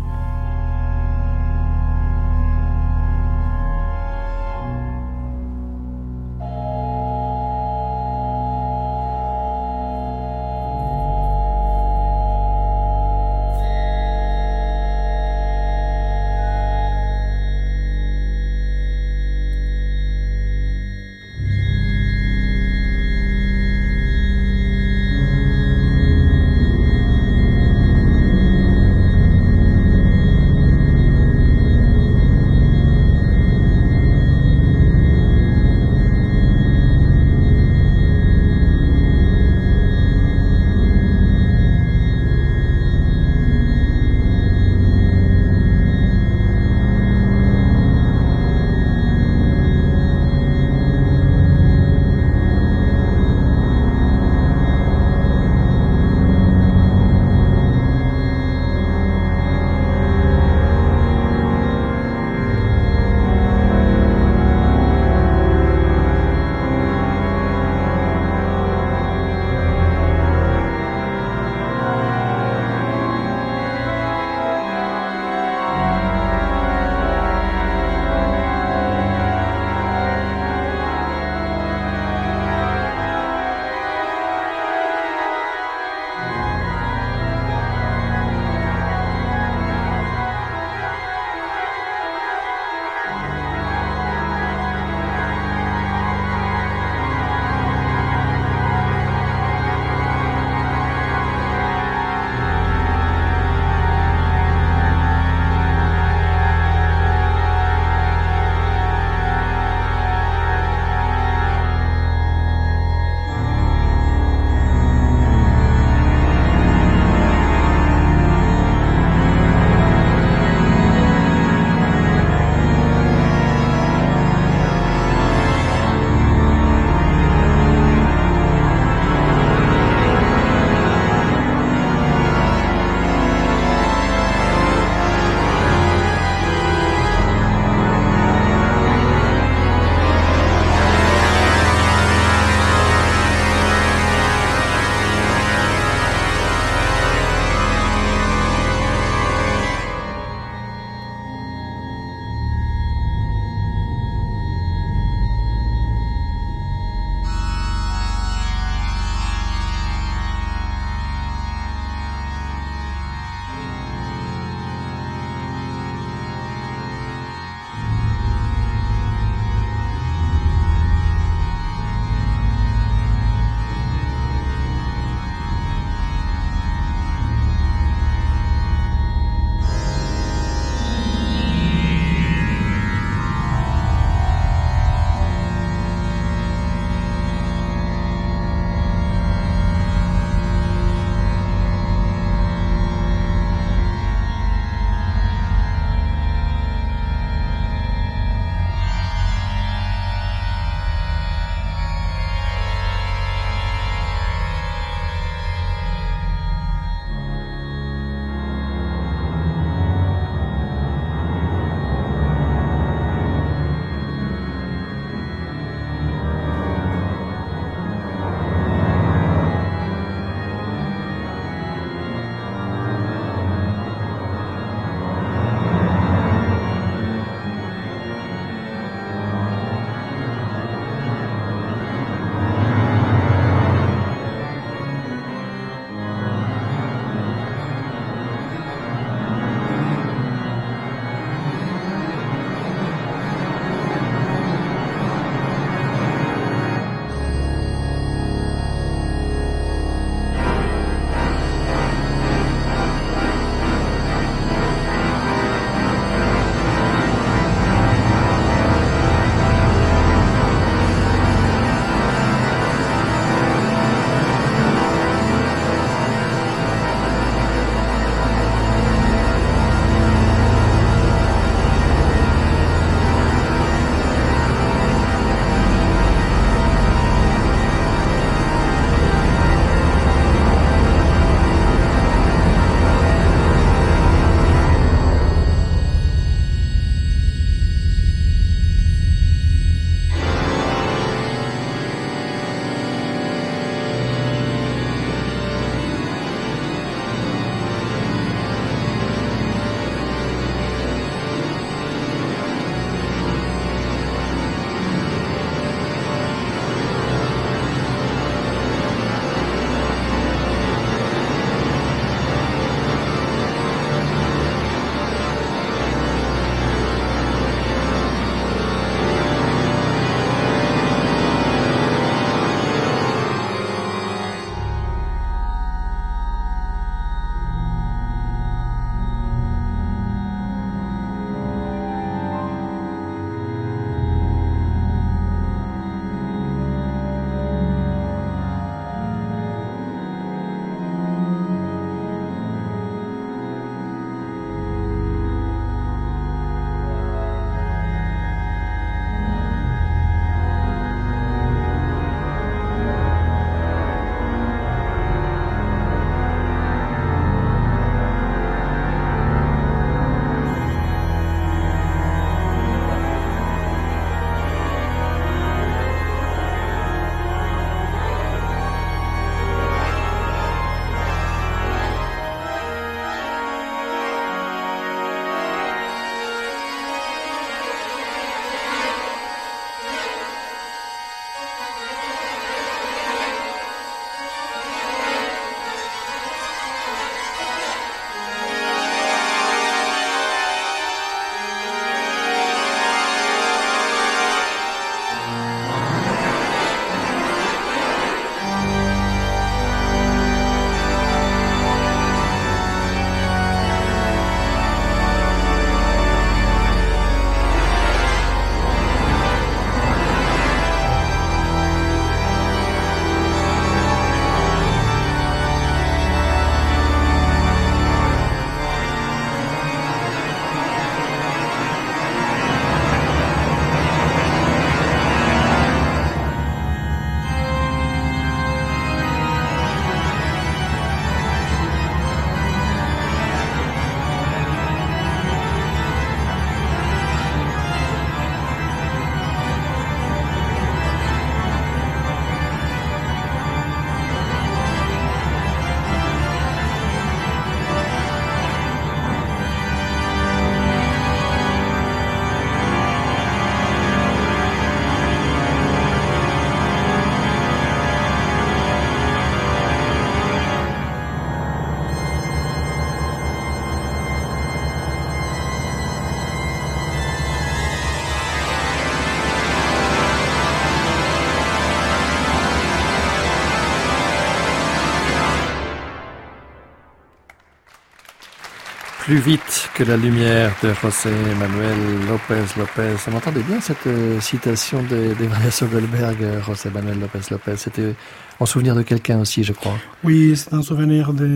Plus 479.03 479.19
vite 479.19 479.69
que 479.75 479.83
la 479.83 479.97
lumière 479.97 480.55
de 480.63 480.73
José 480.73 481.09
Manuel 481.37 482.07
Lopez 482.07 482.57
Lopez. 482.57 482.95
On 483.11 483.17
entendait 483.17 483.43
bien 483.43 483.59
cette 483.59 483.85
euh, 483.87 484.21
citation 484.21 484.81
des, 484.83 485.13
des 485.15 485.27
variations 485.27 485.65
Goldberg, 485.67 486.23
euh, 486.23 486.41
José 486.41 486.69
Manuel 486.69 487.01
Lopez 487.01 487.19
Lopez. 487.29 487.57
C'était 487.57 487.95
en 488.39 488.45
souvenir 488.45 488.75
de 488.75 488.81
quelqu'un 488.81 489.19
aussi, 489.19 489.43
je 489.43 489.51
crois. 489.51 489.77
Oui, 490.05 490.37
c'est 490.37 490.53
un 490.53 490.61
souvenir 490.61 491.11
de 491.11 491.27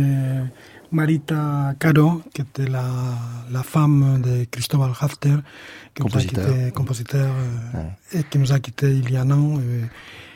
Marita 0.93 1.74
Caro, 1.78 2.22
qui 2.34 2.41
était 2.41 2.68
la, 2.68 2.86
la 3.51 3.63
femme 3.63 4.22
de 4.22 4.45
Cristobal 4.45 4.91
Hafter, 5.01 5.36
qui 5.93 6.03
compositeur, 6.03 6.47
quitté, 6.47 6.72
compositeur 6.72 7.30
euh, 7.76 8.18
et 8.18 8.24
qui 8.24 8.39
nous 8.39 8.53
a 8.53 8.59
quitté 8.59 8.89
il 8.91 9.11
y 9.11 9.18
a 9.18 9.24
un 9.24 9.32
an. 9.32 9.59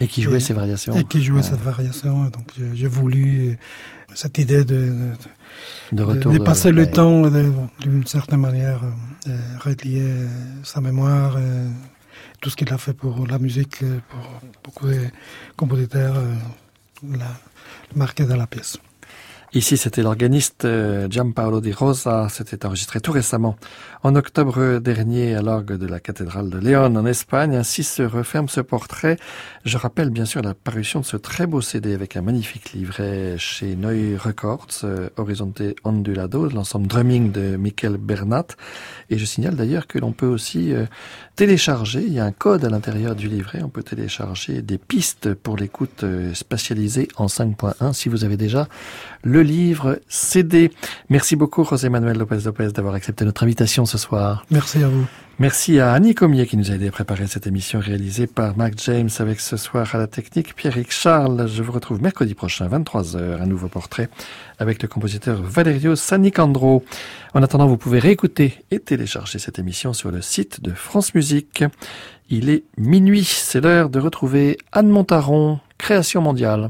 Et, 0.01 0.03
et 0.03 0.07
qui 0.09 0.21
jouait 0.21 0.38
et, 0.38 0.41
ces 0.41 0.53
variations. 0.53 0.93
Et 0.95 1.05
qui 1.05 1.23
jouait 1.23 1.38
ouais. 1.38 1.43
cette 1.43 1.61
variation. 1.61 2.25
Donc 2.25 2.51
j'ai 2.73 2.88
voulu 2.88 3.57
cette 4.15 4.38
idée 4.38 4.65
de, 4.65 4.75
de 4.75 5.11
de, 5.91 6.03
retour 6.03 6.32
de, 6.32 6.38
de 6.38 6.43
passer 6.43 6.72
de, 6.72 6.76
le 6.76 6.89
temps 6.91 7.24
d'une 7.82 8.05
certaine 8.05 8.39
manière, 8.41 8.82
euh, 9.28 9.38
relier 9.59 10.28
sa 10.64 10.82
mémoire, 10.82 11.36
euh, 11.38 11.70
tout 12.39 12.49
ce 12.49 12.55
qu'il 12.55 12.72
a 12.74 12.78
fait 12.78 12.93
pour 12.93 13.28
la 13.28 13.39
musique, 13.39 13.80
pour 14.09 14.41
beaucoup 14.64 14.88
de 14.88 15.07
compositeurs, 15.55 16.16
euh, 16.18 16.36
la, 17.18 17.28
marqué 17.95 18.26
dans 18.26 18.38
la 18.38 18.47
pièce. 18.47 18.78
Ici, 19.54 19.76
c'était 19.76 20.02
l'organiste 20.02 20.66
Giampaolo 21.10 21.60
Di 21.60 21.74
Rosa. 21.74 22.30
C'était 22.30 22.66
enregistré 22.66 23.02
tout 23.02 23.12
récemment, 23.12 23.58
en 24.02 24.16
octobre 24.16 24.80
dernier, 24.80 25.36
à 25.36 25.41
l'orgue 25.41 25.74
de 25.74 25.88
la 25.88 25.99
cathédrale 25.99 26.49
de 26.49 26.58
Léon, 26.58 26.95
en 26.95 27.06
Espagne. 27.06 27.58
Ainsi 27.58 27.84
se 27.84 28.02
referme 28.02 28.47
ce 28.47 28.62
portrait. 28.62 29.18
Je 29.66 29.78
rappelle 29.78 30.10
bien 30.10 30.24
sûr 30.24 30.41
la 30.41 30.54
parution 30.54 31.02
de 31.02 31.06
ce 31.06 31.18
très 31.18 31.47
beau 31.47 31.60
CD 31.60 31.93
avec 31.93 32.16
un 32.16 32.22
magnifique 32.22 32.72
livret 32.72 33.36
chez 33.38 33.76
Neu 33.76 34.16
Records, 34.18 34.86
euh, 34.86 35.10
Horizonte 35.18 35.62
Ondulado, 35.84 36.47
l'ensemble 36.47 36.88
drumming 36.88 37.34
de 37.34 37.58
Michael 37.58 37.97
Bernat. 37.97 38.47
Et 39.10 39.18
je 39.18 39.26
signale 39.26 39.58
d'ailleurs 39.58 39.86
que 39.86 39.99
l'on 39.99 40.14
peut 40.14 40.28
aussi 40.28 40.72
euh, 40.72 40.86
télécharger, 41.36 42.04
il 42.06 42.14
y 42.14 42.20
a 42.20 42.26
un 42.26 42.32
code 42.32 42.64
à 42.64 42.70
l'intérieur 42.70 43.16
du 43.16 43.28
livret, 43.28 43.62
on 43.64 43.70
peut 43.70 43.84
télécharger 43.84 44.62
des 44.62 44.78
pistes 44.78 45.34
pour 45.34 45.58
l'écoute 45.58 46.04
euh, 46.04 46.34
spatialisée 46.34 47.10
en 47.18 47.26
5.1 47.26 47.93
si 47.93 48.08
vous 48.08 48.24
avez 48.24 48.38
déjà 48.38 48.70
le 49.24 49.40
livre 49.41 49.99
CD. 50.07 50.71
Merci 51.09 51.35
beaucoup 51.35 51.63
José 51.63 51.89
Manuel 51.89 52.17
Lopez 52.17 52.39
Lopez 52.45 52.69
d'avoir 52.71 52.93
accepté 52.93 53.25
notre 53.25 53.43
invitation 53.43 53.85
ce 53.85 53.97
soir. 53.97 54.45
Merci 54.49 54.83
à 54.83 54.87
vous. 54.87 55.05
Merci 55.39 55.79
à 55.79 55.93
Annie 55.93 56.13
Comier 56.13 56.45
qui 56.45 56.55
nous 56.55 56.69
a 56.69 56.75
aidé 56.75 56.89
à 56.89 56.91
préparer 56.91 57.25
cette 57.25 57.47
émission 57.47 57.79
réalisée 57.79 58.27
par 58.27 58.55
Mark 58.55 58.73
James 58.85 59.09
avec 59.17 59.39
ce 59.39 59.57
soir 59.57 59.95
à 59.95 59.97
la 59.97 60.05
technique 60.05 60.55
Pierrick 60.55 60.91
Charles. 60.91 61.47
Je 61.47 61.63
vous 61.63 61.71
retrouve 61.71 61.99
mercredi 61.99 62.35
prochain, 62.35 62.67
23h, 62.67 63.41
un 63.41 63.45
nouveau 63.47 63.67
portrait 63.67 64.09
avec 64.59 64.83
le 64.83 64.87
compositeur 64.87 65.41
Valerio 65.41 65.95
Sanicandro. 65.95 66.83
En 67.33 67.41
attendant, 67.41 67.65
vous 67.65 67.77
pouvez 67.77 67.97
réécouter 67.97 68.63
et 68.69 68.79
télécharger 68.79 69.39
cette 69.39 69.57
émission 69.57 69.93
sur 69.93 70.11
le 70.11 70.21
site 70.21 70.61
de 70.61 70.73
France 70.73 71.15
Musique. 71.15 71.63
Il 72.29 72.49
est 72.49 72.63
minuit, 72.77 73.23
c'est 73.23 73.61
l'heure 73.61 73.89
de 73.89 73.99
retrouver 73.99 74.59
Anne 74.71 74.89
Montaron, 74.89 75.59
Création 75.79 76.21
mondiale. 76.21 76.69